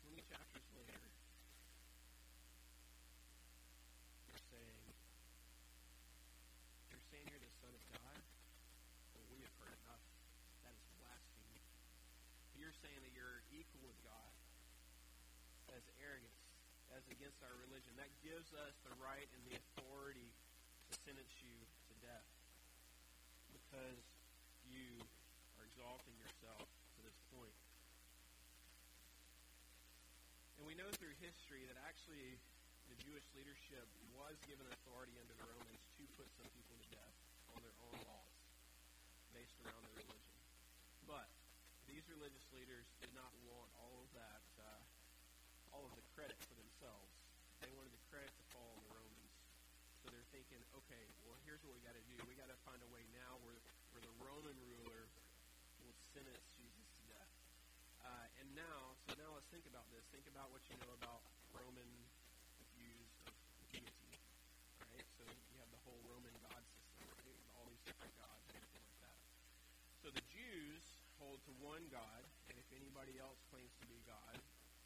20 0.04 0.20
chapters 0.28 0.68
later, 0.76 1.08
you're 4.28 4.44
saying, 4.52 4.84
you're 6.92 7.06
saying 7.08 7.24
you're 7.32 7.40
the 7.40 7.54
Son 7.64 7.72
of 7.72 7.80
God? 7.96 8.20
Well, 9.16 9.24
we 9.32 9.40
have 9.40 9.56
heard 9.56 9.72
enough. 9.88 10.04
That 10.68 10.76
is 10.76 10.84
blasphemy. 11.00 11.64
You're 12.60 12.76
saying 12.76 13.00
that 13.00 13.16
you're 13.16 13.40
equal 13.56 13.88
with 13.88 13.96
God. 14.04 14.36
That 15.72 15.80
is 15.80 15.88
arrogance. 15.96 16.36
That 16.92 17.00
is 17.00 17.08
against 17.22 17.38
our 17.46 17.54
religion. 17.62 17.94
That 18.02 18.10
gives 18.18 18.50
us 18.50 18.74
the 18.82 18.90
right 18.98 19.30
and 19.30 19.42
the 19.46 19.54
authority 19.54 20.26
to 20.90 20.92
sentence 21.06 21.30
you 21.38 21.54
to 21.54 21.94
death 22.02 22.26
because 23.54 24.02
you 24.66 24.98
are 25.54 25.62
exalting 25.70 26.18
yourself 26.18 26.66
to 26.66 26.98
this 27.06 27.14
point. 27.30 27.54
And 30.58 30.66
we 30.66 30.74
know 30.74 30.90
through 30.98 31.14
history 31.22 31.62
that 31.70 31.78
actually 31.86 32.42
the 32.90 32.98
Jewish 32.98 33.22
leadership 33.38 33.86
was 34.18 34.34
given 34.50 34.66
authority 34.82 35.14
under 35.22 35.38
the 35.38 35.46
Romans 35.46 35.78
to 35.78 36.04
put 36.18 36.26
some 36.34 36.50
people 36.50 36.74
to 36.74 36.86
death 36.90 37.16
on 37.54 37.62
their 37.62 37.78
own 37.86 38.02
laws 38.02 38.34
based 39.30 39.54
around 39.62 39.78
their 39.86 39.94
religion. 39.94 40.34
But 41.06 41.30
these 41.86 42.02
religious 42.10 42.50
leaders 42.50 42.90
did 42.98 43.14
not 43.14 43.30
want 43.46 43.70
all 43.78 44.02
of 44.02 44.10
that, 44.18 44.42
uh, 44.58 44.82
all 45.70 45.86
of 45.86 45.94
the 45.94 46.02
credit 46.18 46.34
for 46.42 46.58
themselves. 46.58 47.12
They 47.62 47.70
wanted 47.78 47.94
the 47.94 48.04
credit 48.10 48.34
to 48.34 48.44
fall 48.50 48.66
on 48.74 48.78
the 48.82 48.90
Romans. 48.90 49.30
So 50.02 50.10
they're 50.10 50.30
thinking, 50.34 50.58
okay, 50.82 51.04
well, 51.22 51.38
here's 51.46 51.62
what 51.62 51.78
we 51.78 51.82
got 51.86 51.94
to 51.94 52.06
do. 52.10 52.18
We 52.26 52.34
got 52.34 52.50
to 52.50 52.58
find 52.66 52.82
a 52.82 52.90
way 52.90 53.06
now 53.14 53.38
where, 53.46 53.62
where 53.94 54.02
the 54.02 54.14
Roman 54.18 54.58
ruler 54.66 55.06
will 56.12 56.20
sentence 56.20 56.44
Jesus 56.60 56.88
to 56.92 57.02
death. 57.08 57.32
Uh, 58.04 58.40
and 58.44 58.48
now, 58.52 58.92
so 59.08 59.16
now 59.16 59.32
let's 59.32 59.48
think 59.48 59.64
about 59.64 59.88
this. 59.88 60.04
Think 60.12 60.28
about 60.28 60.52
what 60.52 60.60
you 60.68 60.76
know 60.84 60.92
about 60.92 61.24
Roman 61.56 61.88
views 62.76 63.08
of 63.24 63.64
deity, 63.72 64.12
right? 64.92 65.08
So 65.16 65.24
you 65.24 65.56
have 65.56 65.72
the 65.72 65.80
whole 65.88 65.96
Roman 66.04 66.36
god 66.44 66.60
system, 66.68 67.08
right? 67.16 67.40
All 67.56 67.64
these 67.64 67.80
different 67.88 68.12
gods 68.20 68.44
and 68.52 68.60
everything 68.60 68.84
like 68.84 69.00
that. 69.08 69.16
So 70.04 70.12
the 70.12 70.24
Jews 70.28 70.84
hold 71.16 71.40
to 71.48 71.52
one 71.64 71.88
God, 71.88 72.20
and 72.52 72.60
if 72.60 72.68
anybody 72.76 73.16
else 73.16 73.40
claims 73.48 73.72
to 73.80 73.88
be 73.88 73.96
God, 74.04 74.36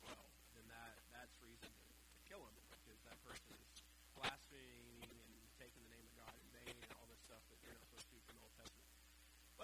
well, 0.07 0.31
then 0.55 0.63
that 0.71 0.95
that's 1.11 1.35
reason 1.43 1.67
to, 1.67 1.83
to 1.91 2.19
kill 2.31 2.43
him 2.47 2.55
because 2.87 3.03
that 3.03 3.19
person 3.27 3.51
is 3.51 3.83
blaspheming 4.15 5.11
and 5.11 5.43
taking 5.59 5.83
the 5.91 5.91
name 5.91 6.07
of 6.07 6.15
God 6.23 6.35
in 6.39 6.47
vain 6.55 6.77
and 6.87 6.91
all 6.95 7.07
this 7.11 7.19
stuff 7.27 7.43
that 7.51 7.59
you're 7.67 7.75
not 7.75 7.83
supposed 7.91 8.15
to 8.15 8.15
do 8.15 8.21
from 8.31 8.39
the 8.39 8.43
Old 8.47 8.55
Testament. 8.63 8.87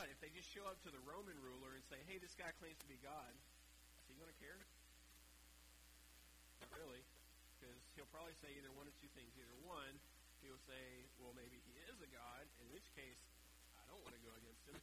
But 0.02 0.10
if 0.10 0.18
they 0.18 0.34
just 0.34 0.50
show 0.50 0.66
up 0.66 0.82
to 0.82 0.90
the 0.90 0.98
Roman 1.06 1.38
ruler 1.38 1.78
and 1.78 1.84
say, 1.86 2.02
"Hey, 2.10 2.18
this 2.18 2.34
guy 2.34 2.50
claims 2.58 2.74
to 2.82 2.90
be 2.90 2.98
God," 3.06 3.30
is 4.02 4.10
he 4.10 4.18
going 4.18 4.34
to 4.34 4.40
care? 4.42 4.58
Not 6.58 6.74
really, 6.74 7.06
because 7.54 7.78
he'll 7.94 8.10
probably 8.10 8.34
say 8.42 8.50
either 8.58 8.74
one 8.74 8.90
of 8.90 8.94
two 8.98 9.06
things. 9.14 9.30
Either 9.38 9.54
one, 9.62 9.94
he'll 10.42 10.58
say, 10.66 11.06
"Well, 11.22 11.30
maybe 11.38 11.62
he 11.62 11.78
is 11.86 12.02
a 12.02 12.10
god," 12.10 12.50
in 12.58 12.66
which 12.74 12.90
case, 12.98 13.22
I 13.78 13.86
don't 13.86 14.02
want 14.02 14.18
to 14.18 14.22
go 14.26 14.34
against 14.42 14.66
him. 14.66 14.74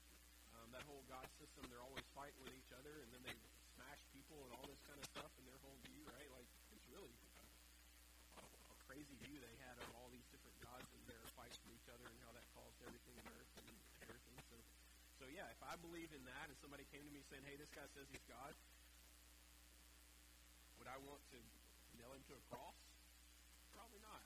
Um, 0.55 0.71
that 0.71 0.87
whole 0.87 1.03
god 1.11 1.27
system, 1.35 1.67
they're 1.67 1.83
always 1.83 2.07
fighting 2.15 2.39
with 2.39 2.55
each 2.55 2.71
other, 2.71 3.03
and 3.03 3.11
then 3.11 3.19
they 3.27 3.35
smash 3.75 3.99
people 4.15 4.39
and 4.47 4.55
all 4.55 4.63
this 4.71 4.79
kind 4.87 5.03
of 5.03 5.07
stuff 5.11 5.35
in 5.35 5.43
their 5.43 5.59
whole 5.67 5.75
view, 5.83 5.99
right? 6.15 6.31
Like 6.31 6.47
it's 6.71 6.87
really 6.87 7.11
a, 8.39 8.43
a 8.47 8.77
crazy 8.87 9.19
view 9.27 9.35
they 9.43 9.57
had 9.67 9.75
of 9.83 9.87
all 9.99 10.07
these 10.15 10.31
different 10.31 10.55
gods 10.63 10.87
and 10.95 11.03
their 11.11 11.27
fights 11.35 11.59
with 11.67 11.75
each 11.75 11.91
other 11.91 12.07
and 12.07 12.15
how 12.23 12.31
that 12.31 12.47
caused 12.55 12.79
everything 12.87 13.19
on 13.19 13.27
earth 13.35 13.51
and 13.59 13.67
everything. 13.99 14.39
So, 14.47 14.55
so 15.18 15.18
yeah, 15.31 15.47
if 15.53 15.61
I 15.63 15.77
believed 15.79 16.13
in 16.13 16.23
that 16.25 16.45
and 16.49 16.55
somebody 16.59 16.85
came 16.89 17.05
to 17.05 17.13
me 17.13 17.21
saying, 17.29 17.45
"Hey, 17.45 17.55
this 17.55 17.69
guy 17.71 17.85
says 17.93 18.05
he's 18.09 18.25
God," 18.25 18.53
would 20.81 20.89
I 20.89 20.97
want 21.05 21.21
to 21.35 21.39
nail 21.97 22.11
him 22.13 22.23
to 22.29 22.35
a 22.35 22.43
cross? 22.49 22.77
Probably 23.73 24.01
not. 24.01 24.23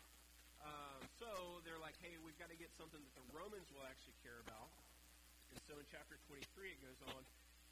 Um, 0.64 1.02
so 1.20 1.62
they're 1.68 1.82
like, 1.82 2.00
"Hey, 2.00 2.16
we've 2.24 2.38
got 2.40 2.50
to 2.50 2.60
get 2.60 2.72
something 2.80 3.02
that 3.02 3.16
the 3.16 3.28
Romans 3.36 3.68
will 3.72 3.84
actually 3.84 4.16
care 4.24 4.40
about." 4.48 4.72
And 5.54 5.62
so 5.70 5.78
in 5.78 5.86
chapter 5.94 6.18
23, 6.26 6.42
it 6.74 6.82
goes 6.82 6.98
on. 7.14 7.22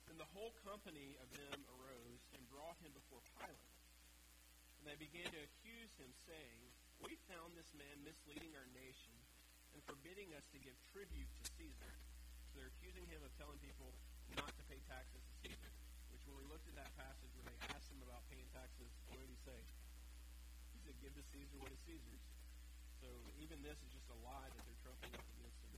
Then 0.05 0.21
the 0.21 0.29
whole 0.37 0.53
company 0.61 1.17
of 1.17 1.29
them 1.33 1.65
arose 1.77 2.21
and 2.37 2.41
brought 2.51 2.77
him 2.85 2.93
before 2.93 3.25
Pilate. 3.39 3.73
And 4.77 4.85
they 4.85 4.97
began 4.97 5.29
to 5.29 5.41
accuse 5.41 5.93
him, 5.97 6.13
saying, 6.29 6.61
We 7.01 7.17
found 7.25 7.57
this 7.57 7.69
man 7.73 8.01
misleading 8.05 8.53
our 8.53 8.69
nation 8.77 9.13
and 9.73 9.81
forbidding 9.85 10.33
us 10.37 10.45
to 10.53 10.59
give 10.61 10.75
tribute 10.93 11.29
to 11.41 11.43
Caesar. 11.57 11.93
They're 12.55 12.71
accusing 12.71 13.07
him 13.07 13.23
of 13.23 13.31
telling 13.39 13.59
people 13.63 13.91
not 14.35 14.51
to 14.55 14.63
pay 14.67 14.79
taxes 14.87 15.23
to 15.23 15.33
Caesar. 15.43 15.71
Which, 16.11 16.23
when 16.27 16.35
we 16.39 16.45
looked 16.47 16.67
at 16.67 16.75
that 16.75 16.91
passage 16.99 17.31
where 17.35 17.47
they 17.47 17.57
asked 17.71 17.91
him 17.91 18.03
about 18.03 18.23
paying 18.31 18.47
taxes, 18.51 18.91
what 19.11 19.19
did 19.19 19.31
he 19.31 19.39
say? 19.43 19.59
He 20.75 20.79
said, 20.83 20.95
Give 20.99 21.13
to 21.15 21.25
Caesar 21.35 21.57
what 21.59 21.71
is 21.71 21.81
Caesar's. 21.87 22.25
So 23.01 23.09
even 23.41 23.65
this 23.65 23.81
is 23.81 23.89
just 23.89 24.05
a 24.13 24.19
lie 24.21 24.45
that 24.45 24.61
they're 24.61 24.83
trumping 24.85 25.09
up 25.17 25.25
against 25.33 25.57
him. 25.65 25.73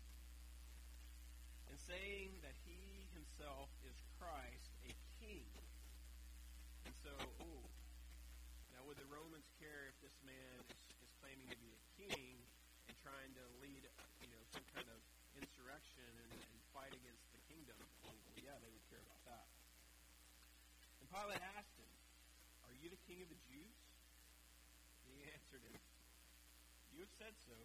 And 1.72 1.80
saying 1.80 2.44
that 2.44 2.54
he 2.68 3.08
himself 3.16 3.72
is 3.88 3.96
Christ, 4.20 4.70
a 4.84 4.92
king. 5.24 5.48
And 6.84 6.94
so, 7.00 7.16
ooh, 7.48 7.64
now 8.76 8.84
would 8.84 9.00
the 9.00 9.08
Romans 9.08 9.48
care 9.56 9.88
if 9.88 9.96
this 10.04 10.20
man 10.28 10.60
is, 10.68 10.82
is 11.00 11.12
claiming 11.24 11.48
to 11.48 11.58
be 11.64 11.72
a 11.72 11.82
king 11.96 12.44
and 12.92 12.96
trying 13.00 13.32
to 13.40 13.46
lead, 13.64 13.88
you 14.20 14.28
know, 14.28 14.44
some 14.52 14.68
kind 14.76 14.92
of 14.92 15.00
insurrection 15.40 16.12
and, 16.28 16.32
and 16.36 16.53
fight 16.84 17.00
against 17.00 17.32
the 17.32 17.40
kingdom? 17.48 17.80
Well, 18.04 18.12
yeah, 18.44 18.60
they 18.60 18.68
would 18.68 18.84
care 18.92 19.00
about 19.00 19.24
that. 19.24 19.48
And 21.00 21.08
Pilate 21.08 21.40
asked 21.56 21.80
him, 21.80 21.88
Are 22.68 22.76
you 22.76 22.92
the 22.92 23.00
king 23.08 23.24
of 23.24 23.32
the 23.32 23.40
Jews? 23.48 23.80
And 25.08 25.16
he 25.16 25.24
answered 25.32 25.64
him, 25.64 25.80
You 26.92 27.08
have 27.08 27.14
said 27.16 27.40
so. 27.40 27.56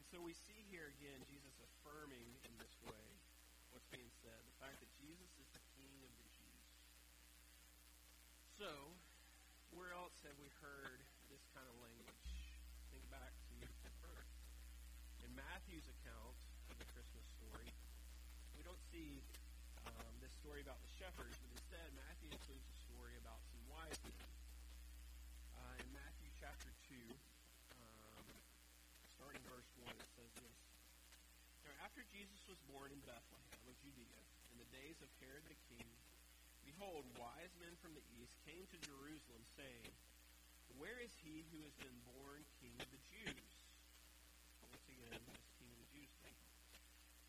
And 0.00 0.04
so 0.08 0.24
we 0.24 0.32
see 0.32 0.64
here 0.72 0.88
again 0.96 1.20
Jesus 1.28 1.60
affirming 1.60 2.40
in 2.48 2.56
this 2.56 2.72
way 2.88 3.04
what's 3.76 3.88
being 3.92 4.08
said 4.24 4.40
the 4.48 4.56
fact 4.64 4.80
that 4.80 4.88
Jesus 4.96 5.28
is 5.36 5.48
the 5.52 5.60
king 5.76 6.08
of 6.08 6.12
the 6.24 6.28
Jews. 6.32 6.64
So, 8.56 8.96
where 9.76 9.92
else 9.92 10.24
have 10.24 10.40
we 10.40 10.48
heard 10.64 11.04
this 11.28 11.44
kind 11.52 11.68
of 11.68 11.76
language? 11.84 12.32
Think 12.88 13.04
back 13.12 13.36
to 13.52 13.60
the 13.60 13.92
birth. 14.00 14.32
In 15.20 15.36
Matthew's 15.74 15.90
account 16.06 16.38
of 16.70 16.78
the 16.78 16.86
Christmas 16.94 17.26
story, 17.34 17.66
we 18.54 18.62
don't 18.62 18.78
see 18.94 19.18
um, 19.90 20.14
this 20.22 20.30
story 20.38 20.62
about 20.62 20.78
the 20.86 20.92
shepherds, 21.02 21.34
but 21.42 21.50
instead 21.50 21.90
Matthew 21.98 22.30
includes 22.30 22.62
a 22.62 22.78
story 22.78 23.18
about 23.18 23.42
some 23.50 23.58
wise 23.66 23.98
men. 24.06 24.22
Uh, 25.58 25.82
in 25.82 25.90
Matthew 25.90 26.30
chapter 26.38 26.70
2, 26.86 26.94
um, 27.74 28.22
starting 29.18 29.42
verse 29.50 29.66
1, 29.82 29.90
it 29.98 30.10
says 30.14 30.30
this. 30.46 30.58
Now, 31.66 31.74
after 31.82 32.06
Jesus 32.06 32.38
was 32.46 32.62
born 32.70 32.94
in 32.94 33.02
Bethlehem 33.02 33.58
of 33.66 33.74
Judea, 33.82 34.22
in 34.54 34.62
the 34.62 34.70
days 34.70 35.02
of 35.02 35.10
Herod 35.18 35.42
the 35.50 35.58
king, 35.74 35.90
behold, 36.62 37.02
wise 37.18 37.50
men 37.58 37.74
from 37.82 37.98
the 37.98 38.06
east 38.14 38.38
came 38.46 38.62
to 38.70 38.78
Jerusalem, 38.78 39.42
saying, 39.58 39.90
Where 40.78 41.02
is 41.02 41.10
he 41.26 41.42
who 41.50 41.66
has 41.66 41.74
been 41.82 41.98
born 42.06 42.46
king 42.62 42.78
of 42.78 42.86
the 42.94 43.02
Jews? 43.10 43.54
Once 44.74 44.90
again, 44.90 45.22
this 45.30 45.46
king 45.54 45.70
of 45.70 45.78
the 45.78 45.88
Jews 45.94 46.10
thing. 46.18 46.34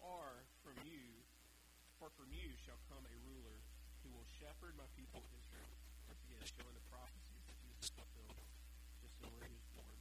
Or 0.00 0.44
from 0.64 0.76
you, 0.84 1.24
for 2.00 2.08
from 2.16 2.32
you 2.32 2.56
shall 2.56 2.80
come 2.88 3.04
a 3.04 3.16
ruler 3.28 3.60
who 4.00 4.08
will 4.16 4.28
shepherd 4.40 4.72
my 4.80 4.88
people 4.96 5.20
Israel. 5.36 5.76
Once 6.08 6.20
again, 6.24 6.40
showing 6.44 6.76
the 6.76 6.88
prophecies 6.88 7.44
that 7.44 7.56
Jesus 7.60 7.92
fulfilled 7.92 8.40
just 9.04 9.16
in 9.20 9.28
where 9.36 9.44
he 9.44 9.54
was 9.54 9.68
born. 9.76 10.00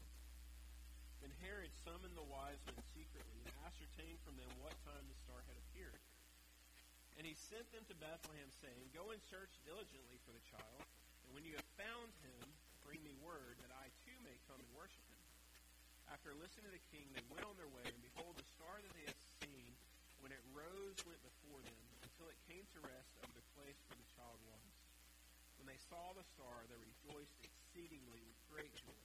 Then 1.19 1.35
Herod 1.43 1.75
summoned 1.83 2.15
the 2.15 2.25
wise 2.25 2.63
men 2.63 2.79
secretly 2.95 3.43
and 3.43 3.55
ascertained 3.67 4.23
from 4.23 4.39
them 4.39 4.49
what 4.63 4.75
time 4.87 5.03
the 5.11 5.19
star 5.19 5.43
had 5.45 5.59
appeared. 5.59 5.99
And 7.19 7.27
he 7.27 7.35
sent 7.35 7.67
them 7.75 7.83
to 7.91 7.95
Bethlehem, 7.99 8.47
saying, 8.63 8.95
Go 8.95 9.11
and 9.11 9.19
search 9.27 9.51
diligently 9.67 10.23
for 10.23 10.31
the 10.31 10.39
child, 10.47 10.87
and 11.27 11.35
when 11.35 11.43
you 11.43 11.51
have 11.59 11.67
found 11.75 12.15
him, 12.23 12.47
bring 12.87 13.03
me 13.03 13.11
word 13.19 13.59
that 13.59 13.75
I 13.75 13.91
too 14.07 14.15
may 14.23 14.39
come 14.47 14.63
and 14.63 14.71
worship 14.71 15.03
him. 15.03 15.19
After 16.09 16.33
listening 16.33 16.65
to 16.65 16.73
the 16.73 16.87
king, 16.89 17.11
they 17.13 17.21
went 17.29 17.45
on 17.45 17.59
their 17.59 17.69
way, 17.69 17.85
and 17.85 18.01
behold, 18.01 18.33
the 18.39 18.47
star 18.57 18.81
that 18.81 18.93
they 18.97 19.05
had 19.05 19.19
seen, 19.19 19.28
when 20.29 20.37
it 20.37 20.45
rose, 20.53 20.93
went 21.09 21.17
before 21.25 21.57
them, 21.65 21.81
until 22.05 22.29
it 22.29 22.37
came 22.45 22.61
to 22.77 22.85
rest 22.85 23.17
over 23.25 23.33
the 23.33 23.49
place 23.57 23.81
where 23.89 23.97
the 23.97 24.09
child 24.13 24.37
was. 24.45 24.69
When 25.57 25.65
they 25.65 25.81
saw 25.89 26.13
the 26.13 26.21
star, 26.37 26.69
they 26.69 26.77
rejoiced 26.77 27.33
exceedingly 27.41 28.21
with 28.21 28.37
great 28.45 28.69
joy. 28.77 29.01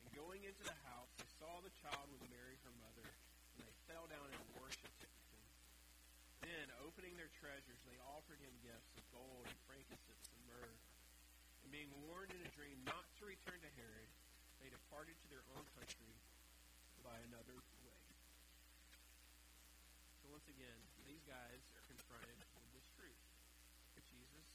And 0.00 0.08
going 0.16 0.48
into 0.48 0.64
the 0.64 0.80
house, 0.88 1.12
they 1.20 1.28
saw 1.36 1.60
the 1.60 1.76
child 1.84 2.08
with 2.08 2.24
Mary, 2.32 2.56
her 2.64 2.72
mother, 2.80 3.04
and 3.04 3.68
they 3.68 3.76
fell 3.84 4.08
down 4.08 4.24
and 4.32 4.40
worshipped 4.56 4.96
him. 5.04 5.12
Then, 6.40 6.72
opening 6.80 7.12
their 7.20 7.28
treasures, 7.36 7.84
they 7.84 8.00
offered 8.16 8.40
him 8.40 8.56
gifts 8.64 8.96
of 8.96 9.04
gold 9.12 9.44
and 9.44 9.60
frankincense 9.68 10.24
and 10.32 10.40
myrrh. 10.48 10.76
And 11.60 11.68
being 11.68 11.92
warned 12.08 12.32
in 12.32 12.40
a 12.40 12.50
dream 12.56 12.80
not 12.88 13.04
to 13.20 13.28
return 13.28 13.60
to 13.60 13.72
Herod, 13.76 14.08
they 14.56 14.72
departed 14.72 15.20
to 15.20 15.28
their 15.28 15.44
own 15.52 15.68
country 15.76 16.16
by 17.04 17.20
another 17.28 17.60
way. 17.60 17.76
So 20.26 20.34
once 20.34 20.50
again, 20.50 20.74
these 21.06 21.15
guys 21.26 21.58
are 21.74 21.82
confronted 21.90 22.38
with 22.38 22.70
this 22.70 22.86
truth. 22.94 23.18
that 23.98 24.06
Jesus 24.06 24.46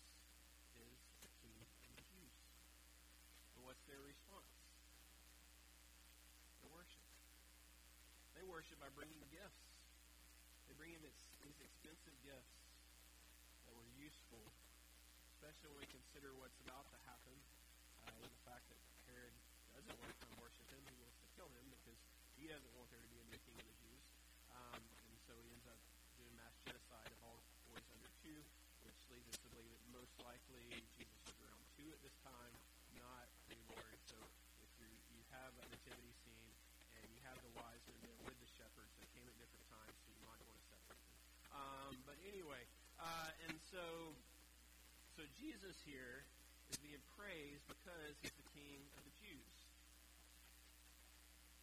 is 0.80 0.96
the 1.20 1.32
King 1.44 1.52
of 1.60 1.68
the 1.68 2.00
Jews. 2.08 2.36
And 3.60 3.68
what's 3.68 3.84
their 3.92 4.00
response? 4.00 4.48
They 6.64 6.72
worship. 6.72 7.04
They 8.40 8.44
worship 8.48 8.80
by 8.80 8.88
bringing 8.96 9.20
gifts. 9.28 9.68
They 10.72 10.76
bring 10.80 10.96
him 10.96 11.04
these 11.04 11.60
expensive 11.60 12.16
gifts 12.24 12.56
that 13.68 13.76
were 13.76 13.92
useful, 14.00 14.48
especially 15.36 15.76
when 15.76 15.84
we 15.84 15.92
consider 15.92 16.32
what's 16.40 16.56
about 16.64 16.88
to 16.96 17.00
happen. 17.04 17.36
Uh, 18.08 18.16
the 18.24 18.44
fact 18.48 18.64
that 18.72 18.80
Herod 19.12 19.36
doesn't 19.76 19.98
want 20.00 20.16
to 20.24 20.30
worship 20.40 20.64
him, 20.72 20.80
he 20.88 20.96
wants 21.04 21.20
to 21.20 21.28
kill 21.36 21.52
him 21.52 21.68
because 21.68 22.00
he 22.40 22.48
doesn't 22.48 22.72
want 22.80 22.88
there 22.96 23.04
to 23.04 23.12
be 23.12 23.20
a 23.20 23.28
new 23.28 23.42
king 23.44 23.60
of 23.60 23.68
the 23.68 23.78
Jews. 23.84 24.04
Um, 24.56 24.80
and 24.80 25.14
so 25.28 25.36
he 25.36 25.52
ends 25.52 25.68
up 25.68 25.80
doing 26.22 26.32
mass 26.38 26.56
genocide 26.64 27.10
of 27.10 27.20
all 27.26 27.42
boys 27.70 27.86
under 27.92 28.10
two, 28.22 28.40
which 28.86 29.00
leads 29.10 29.28
us 29.34 29.40
to 29.42 29.50
believe 29.50 29.74
that 29.74 29.82
likely 30.52 30.84
Jesus 31.00 31.16
was 31.24 31.36
around 31.40 31.64
two 31.80 31.88
at 31.96 32.00
this 32.04 32.18
time, 32.28 32.52
not 33.00 33.28
anymore. 33.48 33.88
So 34.04 34.20
if 34.60 34.72
you, 34.84 34.92
you 35.16 35.24
have 35.32 35.56
a 35.56 35.66
nativity 35.72 36.12
scene 36.28 36.52
and 37.00 37.08
you 37.16 37.24
have 37.24 37.40
the 37.40 37.52
wise 37.56 37.80
men 37.88 38.00
there 38.04 38.20
with 38.28 38.36
the 38.44 38.52
shepherds 38.60 38.92
that 39.00 39.08
came 39.16 39.24
at 39.24 39.36
different 39.40 39.64
times, 39.72 39.96
so 40.04 40.12
you 40.12 40.20
might 40.28 40.44
want 40.44 40.60
to 40.60 40.66
separate 40.68 41.00
them. 41.00 41.24
Um, 41.56 41.92
but 42.04 42.20
anyway, 42.28 42.68
uh, 43.00 43.32
and 43.48 43.56
so 43.72 44.12
so 45.16 45.24
Jesus 45.40 45.80
here 45.88 46.28
is 46.68 46.76
being 46.84 47.00
praised 47.16 47.64
because 47.72 48.20
he's 48.20 48.36
the 48.36 48.50
king 48.52 48.84
of 49.00 49.08
the 49.08 49.16
Jews. 49.24 49.56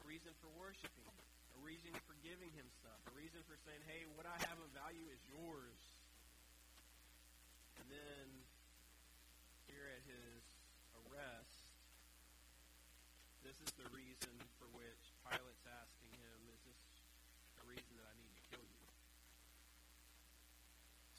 A 0.01 0.05
reason 0.09 0.33
for 0.41 0.49
worshiping, 0.57 1.13
a 1.57 1.61
reason 1.61 1.93
for 2.09 2.17
giving 2.25 2.53
him 2.57 2.69
stuff, 2.81 3.01
a 3.05 3.13
reason 3.13 3.45
for 3.45 3.57
saying, 3.69 3.85
hey, 3.85 4.09
what 4.17 4.25
I 4.25 4.37
have 4.49 4.57
of 4.57 4.73
value 4.73 5.13
is 5.13 5.21
yours. 5.29 5.81
And 7.81 7.87
then 7.89 8.29
here 9.71 9.87
at 9.95 10.03
his 10.05 10.43
arrest, 10.97 11.69
this 13.59 13.69
is 13.69 13.77
the 13.79 13.91
reason 13.91 14.35
for 14.57 14.71
which 14.73 15.05
Pilate's 15.27 15.67
asking 15.67 16.15
him, 16.15 16.39
is 16.55 16.63
this 16.63 16.81
a 17.59 17.65
reason 17.67 17.93
that 17.99 18.07
I 18.07 18.15
need 18.19 18.31
to 18.33 18.43
kill 18.55 18.65
you? 18.65 18.87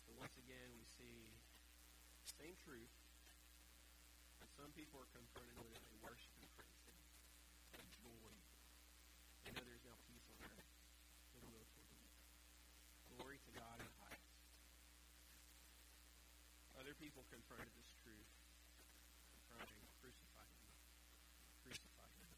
So 0.03 0.15
once 0.15 0.35
again, 0.39 0.71
we 0.73 0.83
see 0.87 1.29
same 2.39 2.55
truth. 2.63 2.95
And 4.39 4.47
some 4.55 4.71
people 4.71 5.03
are 5.03 5.11
confronted 5.11 5.59
with 5.59 5.75
it. 5.75 5.83
They 5.91 5.99
worship 5.99 6.31
and 6.39 6.47
praise 6.55 6.79
Him. 6.87 6.95
They 7.75 7.83
joy. 7.99 8.31
They 9.43 9.51
know 9.51 9.63
there's 9.67 9.83
now 9.83 9.99
peace 10.07 10.23
on 10.31 10.39
earth. 10.47 10.71
Goodwill 11.35 11.67
toward 11.75 11.91
them. 11.91 12.07
Glory 13.11 13.43
to 13.43 13.51
God 13.59 13.75
in 13.83 13.91
the 13.91 13.97
highest. 13.99 14.31
Other 16.79 16.95
people 16.95 17.27
confronted 17.27 17.67
this 17.75 17.91
truth, 17.99 18.31
confronting, 19.35 19.83
crucify 19.99 20.47
Him. 20.47 20.71
Crucify 21.67 22.07
Him. 22.23 22.31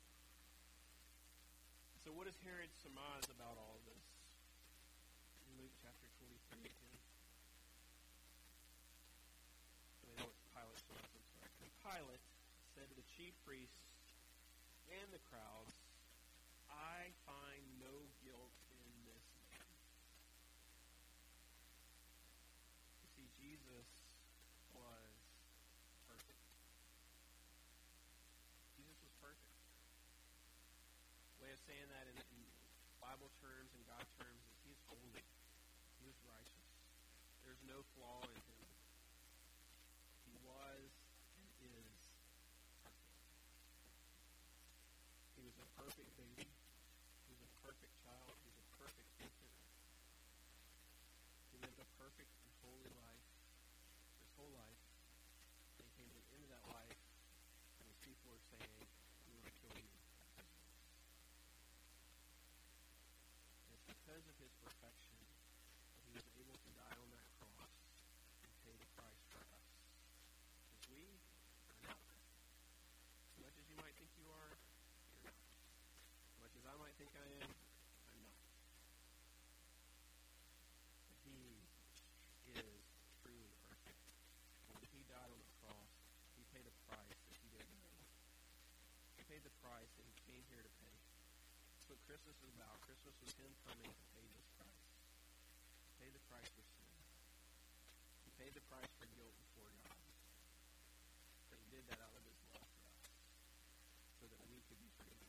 So 2.12 2.20
what 2.20 2.28
does 2.28 2.36
Herod 2.44 2.68
surmise 2.76 3.24
about 3.32 3.56
all 3.56 3.80
of 3.80 3.88
this? 3.88 4.04
Luke 5.56 5.72
chapter 5.80 6.12
23 6.20 6.68
again. 6.68 7.00
I 10.04 10.20
know 10.20 10.28
sorry. 10.52 11.08
And 11.64 11.72
Pilate 11.80 12.20
said 12.76 12.92
to 12.92 12.96
the 13.00 13.08
chief 13.16 13.32
priests 13.48 13.80
and 14.92 15.08
the 15.16 15.24
crowds, 15.32 15.72
I 16.68 17.16
find 17.24 17.64
no 17.80 18.04
guilt 18.28 18.60
in 18.76 18.92
this 19.08 19.24
man. 19.48 19.72
You 23.08 23.08
see, 23.16 23.28
Jesus 23.40 23.88
was 24.76 25.16
perfect. 26.12 26.44
Jesus 28.76 29.00
was 29.00 29.16
perfect. 29.24 29.52
Way 31.42 31.50
of 31.58 31.62
saying 31.66 31.90
that 31.90 32.06
in, 32.06 32.14
in 32.38 32.42
Bible 33.02 33.34
terms 33.42 33.74
and 33.74 33.82
God 33.90 34.06
terms 34.22 34.46
is 34.46 34.56
He 34.62 34.70
is 34.70 34.78
holy. 34.86 35.26
He 35.98 36.06
is 36.06 36.16
righteous. 36.22 36.70
There's 37.42 37.51
no 37.68 37.84
flaw 37.98 38.22
in 38.30 38.40
Him. 38.46 38.64
He 40.26 40.36
was 40.42 40.90
and 41.36 41.74
is 41.78 42.06
perfect. 42.82 43.18
He 45.36 45.42
was 45.46 45.58
a 45.62 45.68
perfect 45.78 46.12
baby. 46.18 46.50
He 47.28 47.32
was 47.34 47.42
a 47.44 47.52
perfect 47.66 47.94
child. 48.02 48.34
He 48.42 48.50
was 48.50 48.60
a 48.62 48.68
perfect 48.78 49.10
infant. 49.22 49.56
He 51.52 51.58
lived 51.62 51.80
a 51.82 51.90
perfect 51.98 52.32
and 52.46 52.54
holy 52.66 52.92
life 52.98 53.12
his 54.22 54.32
whole 54.38 54.54
life. 54.54 54.82
And 55.76 55.84
he 55.84 55.92
came 55.98 56.08
to 56.08 56.16
the 56.16 56.30
end 56.38 56.46
of 56.46 56.52
that 56.54 56.66
life, 56.70 57.00
and 57.82 57.86
his 57.90 58.00
people 58.06 58.30
were 58.30 58.46
saying, 58.54 58.80
We 59.28 59.34
want 59.36 59.50
to 59.50 59.56
kill 59.60 59.76
you. 59.76 59.90
And 63.66 63.74
it's 63.74 63.88
because 63.90 64.24
of 64.30 64.36
his 64.38 64.54
perfection 64.62 65.18
that 65.98 66.06
he 66.06 66.14
was 66.14 66.26
able 66.38 66.56
to 66.56 66.70
die 66.78 66.96
on 67.02 67.10
that 67.18 67.28
cross 67.42 67.74
and 68.46 68.52
pay 68.62 68.78
the 68.78 68.90
price 68.94 69.22
for 69.34 69.42
us. 69.52 69.66
Because 70.70 70.86
we 70.94 71.02
are 71.66 71.82
not 71.84 71.98
perfect. 72.06 72.40
As 73.34 73.38
much 73.42 73.56
as 73.58 73.66
you 73.68 73.78
might 73.82 73.98
think 73.98 74.14
you 74.22 74.30
are, 74.30 74.54
you're 75.18 75.26
not. 75.26 75.42
As 76.30 76.38
much 76.40 76.54
as 76.56 76.64
I 76.70 76.76
might 76.78 76.96
think 77.12 77.20
I 77.20 77.28
am, 77.44 77.52
I'm 78.08 78.24
not. 78.24 78.40
He 81.28 81.60
is 82.56 82.88
truly 83.20 83.52
perfect. 83.68 84.00
When 84.72 84.80
he 84.96 85.04
died 85.12 85.28
on 85.28 85.40
the 85.44 85.52
cross, 85.60 85.92
he 86.40 86.48
paid 86.56 86.64
a 86.64 86.76
price 86.88 87.20
that 87.28 87.36
he 87.36 87.48
didn't 87.52 87.76
know. 87.84 88.00
He 89.20 89.28
paid 89.28 89.44
the 89.44 89.52
price 89.60 89.92
that 90.00 90.08
he 90.08 90.16
came 90.24 90.44
here 90.48 90.64
to 90.64 90.72
pay. 90.80 90.96
That's 91.76 91.92
what 91.92 92.00
Christmas 92.08 92.40
is 92.40 92.56
about. 92.56 92.80
Christmas 92.88 93.16
was 93.20 93.36
him 93.36 93.52
coming 93.68 93.92
to 93.92 94.04
pay 94.16 94.24
this 94.32 94.48
price. 94.56 94.88
Pay 96.00 96.10
the 96.16 96.24
price 96.32 96.48
for 96.56 96.64
sin. 96.64 96.96
He 98.24 98.32
paid 98.40 98.56
the 98.56 98.64
price 98.72 98.88
for 98.96 99.12
guilt 99.20 99.36
before 99.36 99.68
God. 99.84 100.00
But 101.52 101.60
he 101.60 101.68
did 101.76 101.84
that 101.92 102.00
out 102.00 102.16
of 102.16 102.24
his 102.24 102.40
love 102.48 102.64
for 102.72 102.88
us. 102.88 103.04
So 104.24 104.32
that 104.32 104.40
we 104.48 104.64
could 104.72 104.80
be 104.80 104.88
forgiven. 104.96 105.28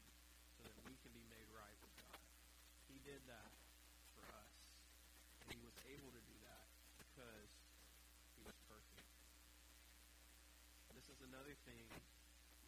So 0.55 0.63
that 0.69 0.79
we 0.87 0.95
can 1.03 1.11
be 1.17 1.25
made 1.27 1.49
right 1.51 1.77
with 1.81 1.95
God. 2.07 2.21
He 2.89 3.01
did 3.03 3.25
that 3.27 3.51
for 4.17 4.25
us. 4.37 4.53
And 5.43 5.53
he 5.53 5.61
was 5.65 5.75
able 5.89 6.13
to 6.13 6.23
do 6.23 6.37
that 6.45 6.67
because 7.01 7.51
he 8.37 8.45
was 8.45 8.57
perfect. 8.69 9.09
This 10.93 11.09
is 11.09 11.22
another 11.33 11.57
thing 11.65 11.89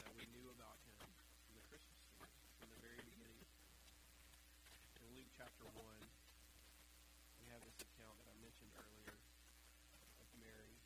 that 0.01 0.09
we 0.17 0.25
knew 0.33 0.49
about 0.57 0.81
him 0.89 0.97
from 0.97 1.53
the 1.53 1.65
Christmas 1.69 2.01
story, 2.01 2.33
from 2.57 2.73
the 2.73 2.81
very 2.81 2.97
beginning. 3.05 3.45
In 5.05 5.13
Luke 5.13 5.29
chapter 5.37 5.69
1, 5.69 5.85
we 5.85 7.45
have 7.53 7.61
this 7.61 7.77
account 7.85 8.17
that 8.25 8.25
I 8.33 8.37
mentioned 8.41 8.73
earlier 8.81 9.21
of 9.21 10.29
Mary 10.41 10.81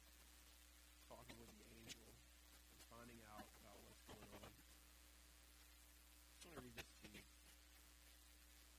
talking 1.06 1.38
with 1.38 1.54
the 1.54 1.70
angel 1.78 2.10
and 2.10 2.82
finding 2.90 3.22
out 3.30 3.46
about 3.62 3.78
what's 3.86 4.02
going 4.10 4.26
on. 4.42 4.50
I 4.50 6.34
just 6.34 6.50
want 6.50 6.58
to 6.58 6.66
read 6.66 6.74
this 6.82 6.90
to 7.06 7.08
you. 7.14 7.22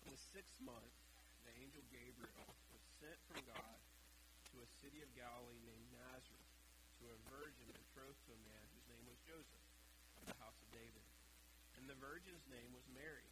In 0.04 0.12
the 0.12 0.20
sixth 0.36 0.60
month, 0.60 0.92
the 1.48 1.56
angel 1.56 1.88
Gabriel 1.88 2.52
was 2.76 2.84
sent 3.00 3.16
from 3.32 3.40
God 3.48 3.80
to 4.52 4.60
a 4.60 4.68
city 4.84 5.00
of 5.00 5.10
Galilee 5.16 5.64
named 5.64 5.88
Nazareth 5.96 6.52
to 7.00 7.08
a 7.16 7.18
virgin 7.32 7.72
betrothed 7.72 8.20
to 8.28 8.36
a 8.36 8.44
man 8.44 8.69
Joseph 9.30 9.62
of 10.18 10.26
the 10.26 10.38
house 10.42 10.58
of 10.58 10.70
David. 10.74 11.06
And 11.78 11.86
the 11.86 11.94
virgin's 12.02 12.42
name 12.50 12.74
was 12.74 12.82
Mary. 12.98 13.30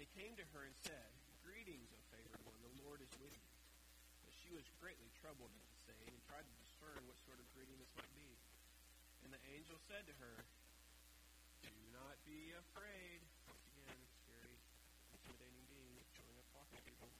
They 0.00 0.08
came 0.16 0.32
to 0.40 0.46
her 0.56 0.64
and 0.64 0.72
said, 0.80 1.12
Greetings, 1.44 1.92
O 1.92 2.00
favored 2.08 2.40
one, 2.48 2.56
the 2.64 2.72
Lord 2.80 3.04
is 3.04 3.12
with 3.20 3.36
you. 3.36 3.52
But 4.24 4.32
she 4.32 4.48
was 4.56 4.64
greatly 4.80 5.12
troubled 5.20 5.52
at 5.52 5.60
the 5.68 5.92
saying 5.92 6.08
and 6.08 6.22
tried 6.24 6.48
to 6.48 6.54
discern 6.64 6.96
what 7.04 7.20
sort 7.28 7.36
of 7.36 7.44
greeting 7.52 7.76
this 7.76 7.92
might 7.92 8.08
be. 8.16 8.32
And 9.28 9.36
the 9.36 9.42
angel 9.52 9.76
said 9.84 10.08
to 10.08 10.14
her, 10.16 10.34
Do 11.60 11.76
not 11.92 12.16
be 12.24 12.56
afraid. 12.56 13.20
Again, 13.76 14.00
scary, 14.24 14.56
intimidating 15.12 15.60
being 15.68 15.92
showing 16.16 16.36
up 16.40 16.48
talking 16.56 16.80
to 16.80 16.84
people. 16.88 17.12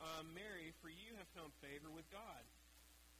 Uh, 0.00 0.24
Mary, 0.32 0.72
for 0.80 0.88
you 0.88 1.12
have 1.20 1.28
found 1.36 1.52
favor 1.60 1.92
with 1.92 2.08
God. 2.08 2.40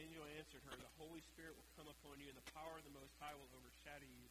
Angel 0.00 0.24
answered 0.40 0.64
her, 0.64 0.74
The 0.80 0.94
Holy 0.96 1.20
Spirit 1.28 1.52
will 1.52 1.68
come 1.76 1.84
upon 1.84 2.16
you, 2.16 2.32
and 2.32 2.38
the 2.40 2.48
power 2.56 2.80
of 2.80 2.84
the 2.88 2.96
Most 2.96 3.12
High 3.20 3.36
will 3.36 3.52
overshadow 3.52 4.08
you. 4.08 4.24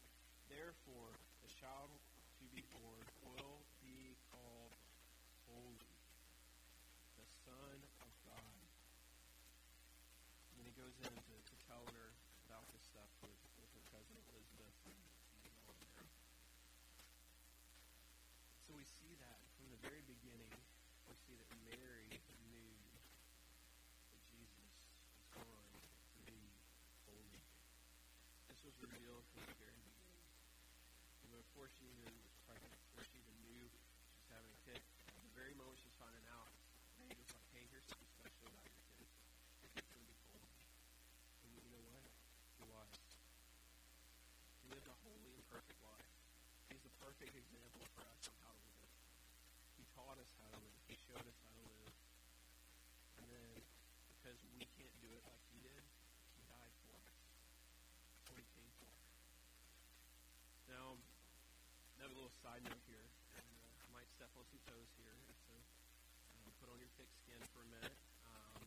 Therefore, 0.49 1.13
the 1.45 1.51
child 1.61 1.93
to 2.41 2.45
be 2.49 2.65
born 2.73 3.05
will 3.21 3.61
be 3.85 4.17
called 4.33 4.73
Holy, 5.45 5.93
the 7.21 7.27
Son 7.45 7.77
of 8.01 8.09
God. 8.25 8.57
And 10.49 10.53
then 10.57 10.65
he 10.65 10.73
goes 10.73 10.97
in 11.05 11.13
to, 11.13 11.35
to 11.37 11.55
tell 11.69 11.85
her 11.93 12.17
about 12.49 12.65
this 12.73 12.81
stuff 12.89 13.11
with, 13.21 13.37
with 13.61 13.69
her 13.69 13.85
cousin 13.93 14.17
Elizabeth 14.33 14.73
and, 14.89 14.97
and 14.97 15.53
all 15.69 15.77
of 15.77 15.89
them. 16.01 16.09
So 18.65 18.73
we 18.73 18.85
see 18.89 19.13
that 19.21 19.37
from 19.53 19.69
the 19.69 19.77
very 19.85 20.01
beginning, 20.09 20.49
we 21.05 21.15
see 21.29 21.37
that 21.37 21.49
Mary 21.69 22.09
knew 22.49 22.73
that 24.09 24.21
Jesus 24.33 24.73
was 24.89 25.29
going 25.37 25.69
to 25.77 26.21
be 26.25 26.41
holy. 27.05 27.41
This 28.49 28.61
was 28.65 28.73
revealed 28.81 29.25
from 29.33 29.45
the 29.45 29.57
very 29.61 29.77
beginning. 29.77 30.25
And 31.25 31.29
before 31.59 31.75
she 31.75 31.91
even 31.91 32.07
was 32.23 32.31
pregnant, 32.47 32.71
before 32.87 33.03
she 33.03 33.19
even 33.19 33.35
knew 33.43 33.67
she 33.67 34.15
was 34.15 34.31
having 34.31 34.47
a 34.47 34.59
kid, 34.63 34.79
the 34.79 35.35
very 35.35 35.51
moment 35.59 35.75
she's 35.75 35.91
finding 35.99 36.23
out, 36.31 36.47
the 36.95 37.03
angel's 37.03 37.35
like, 37.35 37.43
hey, 37.51 37.67
here's 37.67 37.83
something 37.83 38.07
special 38.15 38.47
about 38.47 38.63
your 38.63 38.79
kid. 38.95 39.11
Kid's 39.59 39.75
going 39.91 39.99
to 39.99 40.07
be 40.07 40.15
holy. 40.31 40.55
And 41.43 41.51
you 41.59 41.67
know 41.67 41.83
what? 41.91 42.07
He 42.55 42.63
was. 42.63 42.95
He 44.63 44.71
lived 44.71 44.87
a 44.87 44.95
holy 45.03 45.35
and 45.35 45.43
perfect 45.51 45.83
life. 45.83 46.07
He's 46.71 46.79
the 46.79 46.95
perfect 46.95 47.35
example 47.35 47.83
for 47.91 48.07
us 48.07 48.23
of 48.23 48.39
how 48.39 48.55
to 48.55 48.63
live. 48.79 48.95
He 49.75 49.83
taught 49.99 50.15
us 50.15 50.31
how 50.39 50.47
to 50.55 50.63
live. 50.63 50.79
He 50.87 50.95
showed 50.95 51.27
us 51.27 51.37
how 51.43 51.51
to 51.59 51.65
live. 51.75 51.91
And 53.19 53.27
then, 53.35 53.51
because 54.15 54.39
we 54.55 54.63
can't 54.79 54.95
do 55.03 55.11
it 55.11 55.27
like 55.27 55.43
he 55.51 55.59
did, 55.59 55.83
he 56.39 56.41
died 56.47 56.71
for 56.87 56.95
us. 57.03 57.11
That's 58.15 58.31
what 58.31 58.39
he 58.39 58.47
came 58.47 58.71
for. 58.79 58.95
Now, 60.71 60.95
I 61.99 62.07
have 62.07 62.15
a 62.15 62.15
little 62.15 62.31
side 62.59 62.75
note 62.75 62.83
here, 62.91 63.07
and 63.39 63.47
uh, 63.63 63.95
might 63.95 64.11
step 64.11 64.27
on 64.35 64.43
some 64.51 64.59
toes 64.67 64.91
here, 64.99 65.15
so 65.47 65.55
uh, 65.55 66.51
put 66.59 66.67
on 66.67 66.75
your 66.75 66.91
thick 66.99 67.07
skin 67.23 67.39
for 67.55 67.63
a 67.63 67.69
minute. 67.71 67.95
Um, 68.27 68.59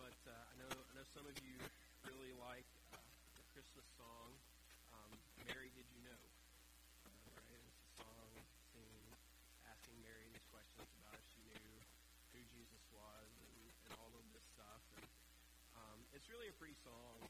but 0.00 0.16
uh, 0.24 0.32
I 0.32 0.54
know 0.56 0.72
I 0.72 0.92
know 0.96 1.04
some 1.12 1.28
of 1.28 1.36
you 1.44 1.60
really 2.08 2.32
like 2.40 2.64
uh, 2.96 3.04
the 3.36 3.44
Christmas 3.52 3.84
song, 4.00 4.32
um, 4.96 5.12
"Mary, 5.44 5.68
Did 5.76 5.84
You 5.92 6.00
Know?" 6.08 6.22
Uh, 7.04 7.12
right? 7.44 7.60
It's 7.60 7.76
a 7.76 7.92
song 8.00 8.32
singing, 8.72 9.04
asking 9.68 10.00
Mary 10.00 10.24
these 10.32 10.48
questions 10.48 10.88
about 11.04 11.20
if 11.20 11.28
she 11.36 11.44
knew 11.44 11.68
who 12.32 12.40
Jesus 12.48 12.80
was 12.88 13.28
and, 13.36 13.68
and 13.84 13.92
all 14.00 14.16
of 14.16 14.24
this 14.32 14.48
stuff. 14.56 14.80
And 14.96 15.04
um, 15.76 15.98
it's 16.16 16.32
really 16.32 16.48
a 16.48 16.56
pretty 16.56 16.78
song. 16.80 17.20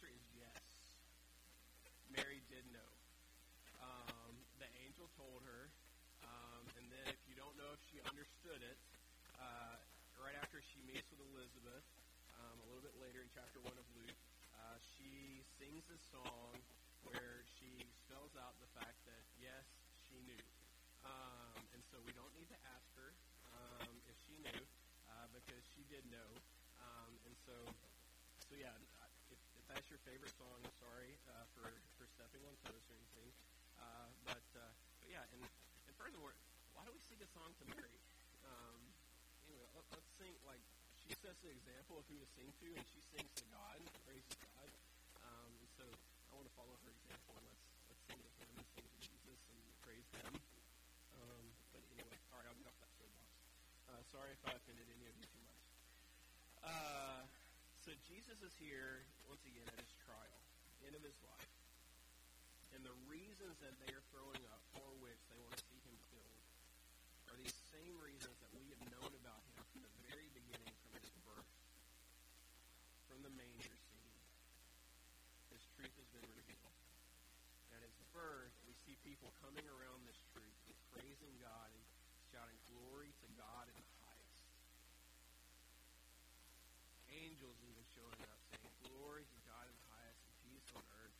answer 0.00 0.16
is 0.16 0.32
yes. 0.32 0.64
Mary 2.08 2.40
did 2.48 2.64
know. 2.72 2.88
Um, 3.84 4.32
the 4.56 4.64
angel 4.80 5.12
told 5.12 5.44
her, 5.44 5.68
um, 6.24 6.64
and 6.80 6.88
then 6.88 7.04
if 7.12 7.20
you 7.28 7.36
don't 7.36 7.52
know 7.60 7.68
if 7.76 7.80
she 7.92 8.00
understood 8.08 8.64
it, 8.64 8.80
uh, 9.36 9.76
right 10.16 10.32
after 10.40 10.64
she 10.64 10.80
meets 10.88 11.04
with 11.12 11.20
Elizabeth, 11.20 11.84
um, 12.40 12.64
a 12.64 12.66
little 12.72 12.80
bit 12.80 12.96
later 12.96 13.20
in 13.20 13.28
chapter 13.28 13.60
1 13.60 13.76
of 13.76 13.84
Luke, 13.92 14.16
uh, 14.56 14.80
she 14.80 15.44
sings 15.60 15.84
a 15.92 16.00
song 16.08 16.56
where 17.04 17.44
she 17.60 17.84
spells 18.00 18.32
out 18.40 18.56
the 18.56 18.72
fact 18.72 18.96
that, 19.04 19.20
yes, 19.36 19.68
she 20.08 20.16
knew. 20.24 20.44
Um, 21.04 21.60
and 21.76 21.84
so 21.92 22.00
we 22.08 22.16
don't 22.16 22.32
need 22.32 22.48
to 22.48 22.60
ask 22.72 22.88
her 22.96 23.12
um, 23.52 24.00
if 24.08 24.16
she 24.24 24.40
knew, 24.40 24.64
uh, 25.12 25.28
because 25.36 25.60
she 25.76 25.84
did 25.92 26.08
know. 26.08 26.32
Um, 26.80 27.20
and 27.28 27.36
so, 27.44 27.68
so 28.48 28.56
yeah, 28.56 28.72
your 29.90 29.98
favorite 30.06 30.30
song, 30.38 30.62
sorry 30.78 31.18
uh, 31.34 31.42
for, 31.50 31.66
for 31.98 32.06
stepping 32.14 32.38
on 32.46 32.54
toes 32.62 32.78
or 32.86 32.94
anything. 32.94 33.30
Uh, 33.74 34.06
but, 34.22 34.46
uh, 34.54 34.62
but 35.02 35.08
yeah, 35.10 35.26
and, 35.34 35.42
and 35.42 35.92
furthermore, 35.98 36.30
why 36.78 36.86
do 36.86 36.94
we 36.94 37.02
sing 37.10 37.18
a 37.18 37.26
song 37.34 37.50
to 37.58 37.64
Mary? 37.74 37.98
Um, 38.46 38.78
anyway, 39.50 39.66
let, 39.74 39.82
let's 39.90 40.06
sing, 40.14 40.30
like, 40.46 40.62
she 41.02 41.10
sets 41.18 41.42
the 41.42 41.50
example 41.50 41.98
of 41.98 42.06
who 42.06 42.22
to 42.22 42.28
sing 42.38 42.46
to, 42.62 42.70
and 42.70 42.86
she 42.86 43.02
sings 43.10 43.34
to 43.34 43.44
God, 43.50 43.82
praises 44.06 44.38
God. 44.54 44.70
Um, 45.26 45.50
and 45.58 45.70
so 45.74 45.84
I 45.90 46.32
want 46.38 46.46
to 46.46 46.54
follow 46.54 46.70
her 46.86 46.90
example, 46.94 47.34
and 47.34 47.50
let's, 47.50 47.66
let's 47.90 48.02
sing 48.06 48.20
to 48.22 48.30
him 48.38 48.50
and 48.62 48.66
sing 48.78 48.86
to 48.86 48.98
Jesus 49.02 49.38
and 49.50 49.58
praise 49.82 50.06
him. 50.22 50.38
Um, 51.18 51.44
but 51.74 51.82
anyway, 51.98 52.14
all 52.30 52.38
right, 52.38 52.46
I'll 52.46 52.58
get 52.62 52.70
off 52.70 52.78
that 52.78 52.94
soapbox. 52.94 53.26
Uh, 53.90 54.02
sorry 54.14 54.38
if 54.38 54.42
I 54.46 54.54
offended 54.54 54.86
any 54.86 55.10
of 55.10 55.14
you 55.18 55.26
too 55.26 55.42
much. 55.42 55.62
Uh, 56.62 57.26
so 57.82 57.90
Jesus 58.06 58.38
is 58.46 58.54
here, 58.62 59.02
once 59.30 59.46
again, 59.46 59.62
at 59.70 59.78
his 59.78 59.94
trial, 60.02 60.42
end 60.82 60.98
of 60.98 61.06
his 61.06 61.14
life. 61.22 61.54
And 62.74 62.82
the 62.82 62.98
reasons 63.06 63.54
that 63.62 63.78
they 63.78 63.94
are 63.94 64.02
throwing 64.10 64.42
up 64.50 64.58
for 64.74 64.90
which 64.98 65.22
they 65.30 65.38
want 65.38 65.54
to 65.54 65.62
see 65.70 65.78
him 65.86 65.94
killed 66.10 66.42
are 67.30 67.38
these 67.38 67.54
same 67.70 67.94
reasons 68.02 68.34
that 68.42 68.50
we 68.58 68.66
have 68.74 68.82
known 68.90 69.14
about 69.22 69.38
him 69.54 69.62
from 69.70 69.86
the 69.86 69.94
very 70.10 70.26
beginning, 70.34 70.74
from 70.82 70.98
his 70.98 71.14
birth, 71.22 71.46
from 73.06 73.22
the 73.22 73.30
manger 73.38 73.78
scene. 73.78 74.18
His 75.54 75.62
truth 75.78 75.94
has 75.94 76.10
been 76.10 76.26
revealed. 76.34 76.74
At 77.70 77.86
his 77.86 77.94
birth, 78.10 78.50
we 78.66 78.74
see 78.82 78.98
people 79.06 79.30
coming 79.38 79.66
around 79.70 80.10
this 80.10 80.18
truth 80.34 80.58
and 80.66 80.74
praising 80.90 81.38
God 81.38 81.70
and 81.70 81.86
shouting 82.34 82.58
glory 82.66 83.14
to 83.14 83.28
God 83.38 83.70
in 83.70 83.78
the 83.78 83.94
highest. 84.02 84.42
Angels 87.14 87.58
even 87.62 87.86
showing 87.94 88.22
up 88.26 88.40
saying, 88.50 88.74
Glory 88.90 89.24
to 89.24 89.38
God 89.46 89.64
in 89.66 89.74
the 89.74 89.88
highest 89.90 90.20
and 90.26 90.34
peace 90.44 90.68
on 90.76 90.84
earth. 91.00 91.18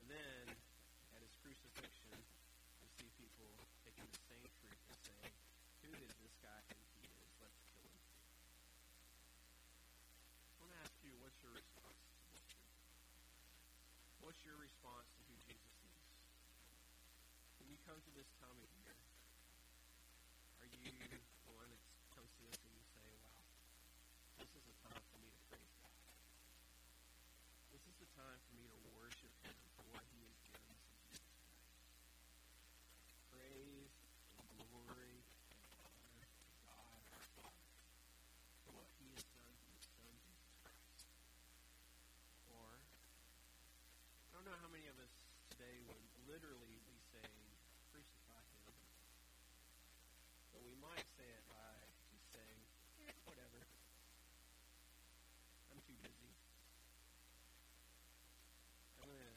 And 0.00 0.06
then, 0.10 0.44
at 1.12 1.20
his 1.20 1.34
crucifixion, 1.42 2.14
we 2.80 2.88
see 2.96 3.08
people 3.20 3.50
taking 3.84 4.06
the 4.08 4.22
same 4.30 4.46
truth 4.62 4.80
and 4.88 4.98
saying, 5.04 5.32
Who 5.84 5.92
does 5.98 6.14
this 6.22 6.34
guy 6.40 6.60
think 6.70 6.84
he 6.96 7.04
is? 7.04 7.30
Let's 7.42 7.60
kill 7.74 7.84
him. 7.84 8.00
I 10.56 10.64
want 10.64 10.72
to 10.72 10.80
ask 10.80 10.96
you, 11.04 11.12
what's 11.20 11.38
your 11.44 11.52
response 11.52 11.98
to 12.00 12.14
this 12.32 12.42
truth? 12.48 12.80
What's 14.24 14.33
your 14.44 14.60
response 14.60 15.08
to 15.16 15.20
who 15.24 15.34
Jesus 15.40 15.72
is? 15.88 15.96
When 17.60 17.72
you 17.72 17.80
come 17.88 17.96
to 17.96 18.12
this 18.12 18.28
time 18.40 18.56
of 18.60 18.68
year, 18.84 18.96
are 20.60 20.68
you 20.68 20.92
the 21.48 21.52
one 21.56 21.68
that 21.72 21.80
comes 22.12 22.28
to 22.36 22.40
this 22.44 22.60
and 22.60 22.72
you 22.76 22.84
say, 22.92 23.08
wow, 23.24 23.40
this 24.38 24.52
is 24.52 24.64
a 24.68 24.76
time 24.84 25.00
for 25.08 25.18
me 25.20 25.32
to 25.32 25.40
praise 25.48 25.72
God? 25.80 25.96
This 27.72 27.84
is 27.88 27.96
the 27.96 28.08
time 28.12 28.36
for 28.36 28.52
me 28.60 28.68
to 28.68 28.78
worship 29.00 29.32
Him 29.48 29.56
for 29.80 29.84
what 29.96 30.04
He 30.12 30.20
has 30.28 30.36
given 30.44 30.68
to 30.68 30.88
Jesus 31.08 31.24
Christ. 31.24 31.32
Praise 33.32 33.92
and 34.44 34.48
glory 34.68 35.24
and 35.24 35.60
honor 35.80 36.28
to 36.28 36.52
God 36.68 37.00
our 37.08 37.24
Father 37.32 37.64
for 38.68 38.76
what 38.76 38.88
He 39.00 39.08
has 39.16 39.24
done 39.32 39.52
to 39.56 39.68
His 39.72 39.88
Son, 39.88 40.12
Jesus 40.20 40.52
Christ. 40.60 41.08
Or, 42.52 42.76
I 42.76 44.36
don't 44.36 44.46
know 44.46 44.56
how 44.60 44.68
many 44.70 44.86
of 44.88 44.96
us 45.00 45.12
today 45.50 45.80
would 45.90 46.04
literally 46.30 46.78
be 46.86 46.96
saying, 47.12 47.42
crucify 47.90 48.42
Him. 48.54 48.74
But 50.54 50.62
we 50.66 50.74
might 50.78 51.06
say 51.18 51.26
it 51.26 51.44
by 51.50 51.74
just 52.10 52.26
saying, 52.34 52.60
eh, 53.06 53.14
whatever. 53.26 53.60
I'm 55.70 55.80
too 55.86 55.98
busy. 56.02 56.30
I'm 59.02 59.06
going 59.10 59.22
to 59.22 59.34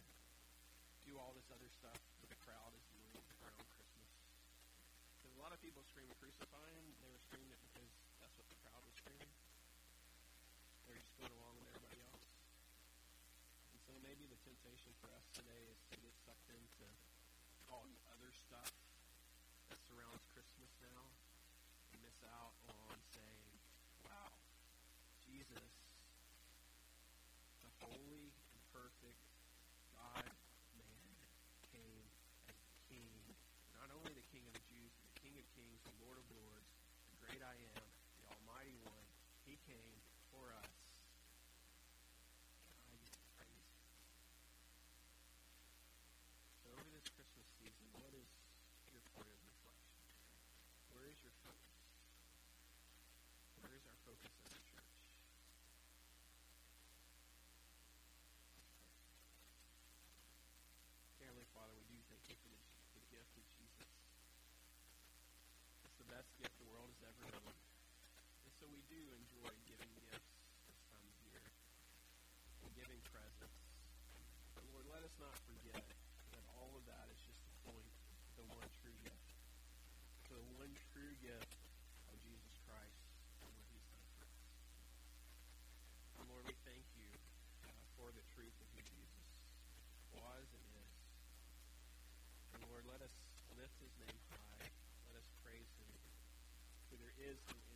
do 1.06 1.18
all 1.22 1.34
this 1.38 1.48
other 1.54 1.70
stuff 1.70 1.98
that 2.22 2.30
the 2.34 2.40
crowd 2.42 2.74
is 2.74 2.86
doing 2.94 3.14
around 3.42 3.62
Christmas. 3.78 4.10
Because 5.22 5.34
a 5.38 5.42
lot 5.42 5.54
of 5.54 5.60
people 5.62 5.86
scream 5.86 6.10
crucify 6.18 6.66
him. 6.74 6.86
They 7.02 7.10
were 7.14 7.22
screaming 7.30 7.54
it 7.54 7.62
because 7.72 7.90
that's 8.22 8.34
what 8.38 8.48
the 8.50 8.58
crowd 8.66 8.82
was 8.86 8.96
screaming. 8.98 9.34
They 10.90 10.94
were 10.98 11.02
just 11.04 11.14
going 11.18 11.34
along 11.38 11.58
with 11.62 11.68
everybody 11.70 12.00
else. 12.10 12.26
And 13.74 13.80
so 13.86 13.94
maybe 14.06 14.26
the 14.30 14.40
temptation 14.46 14.94
for 15.02 15.10
us 15.14 15.26
today 15.34 15.64
is 15.70 15.80
to 15.92 15.96
get 16.00 16.14
sucked 16.26 16.50
into 16.54 16.86
all 17.72 17.84
the 17.84 18.00
other 18.14 18.32
stuff 18.48 18.72
that 19.70 19.80
surrounds 19.92 20.27
is 97.20 97.67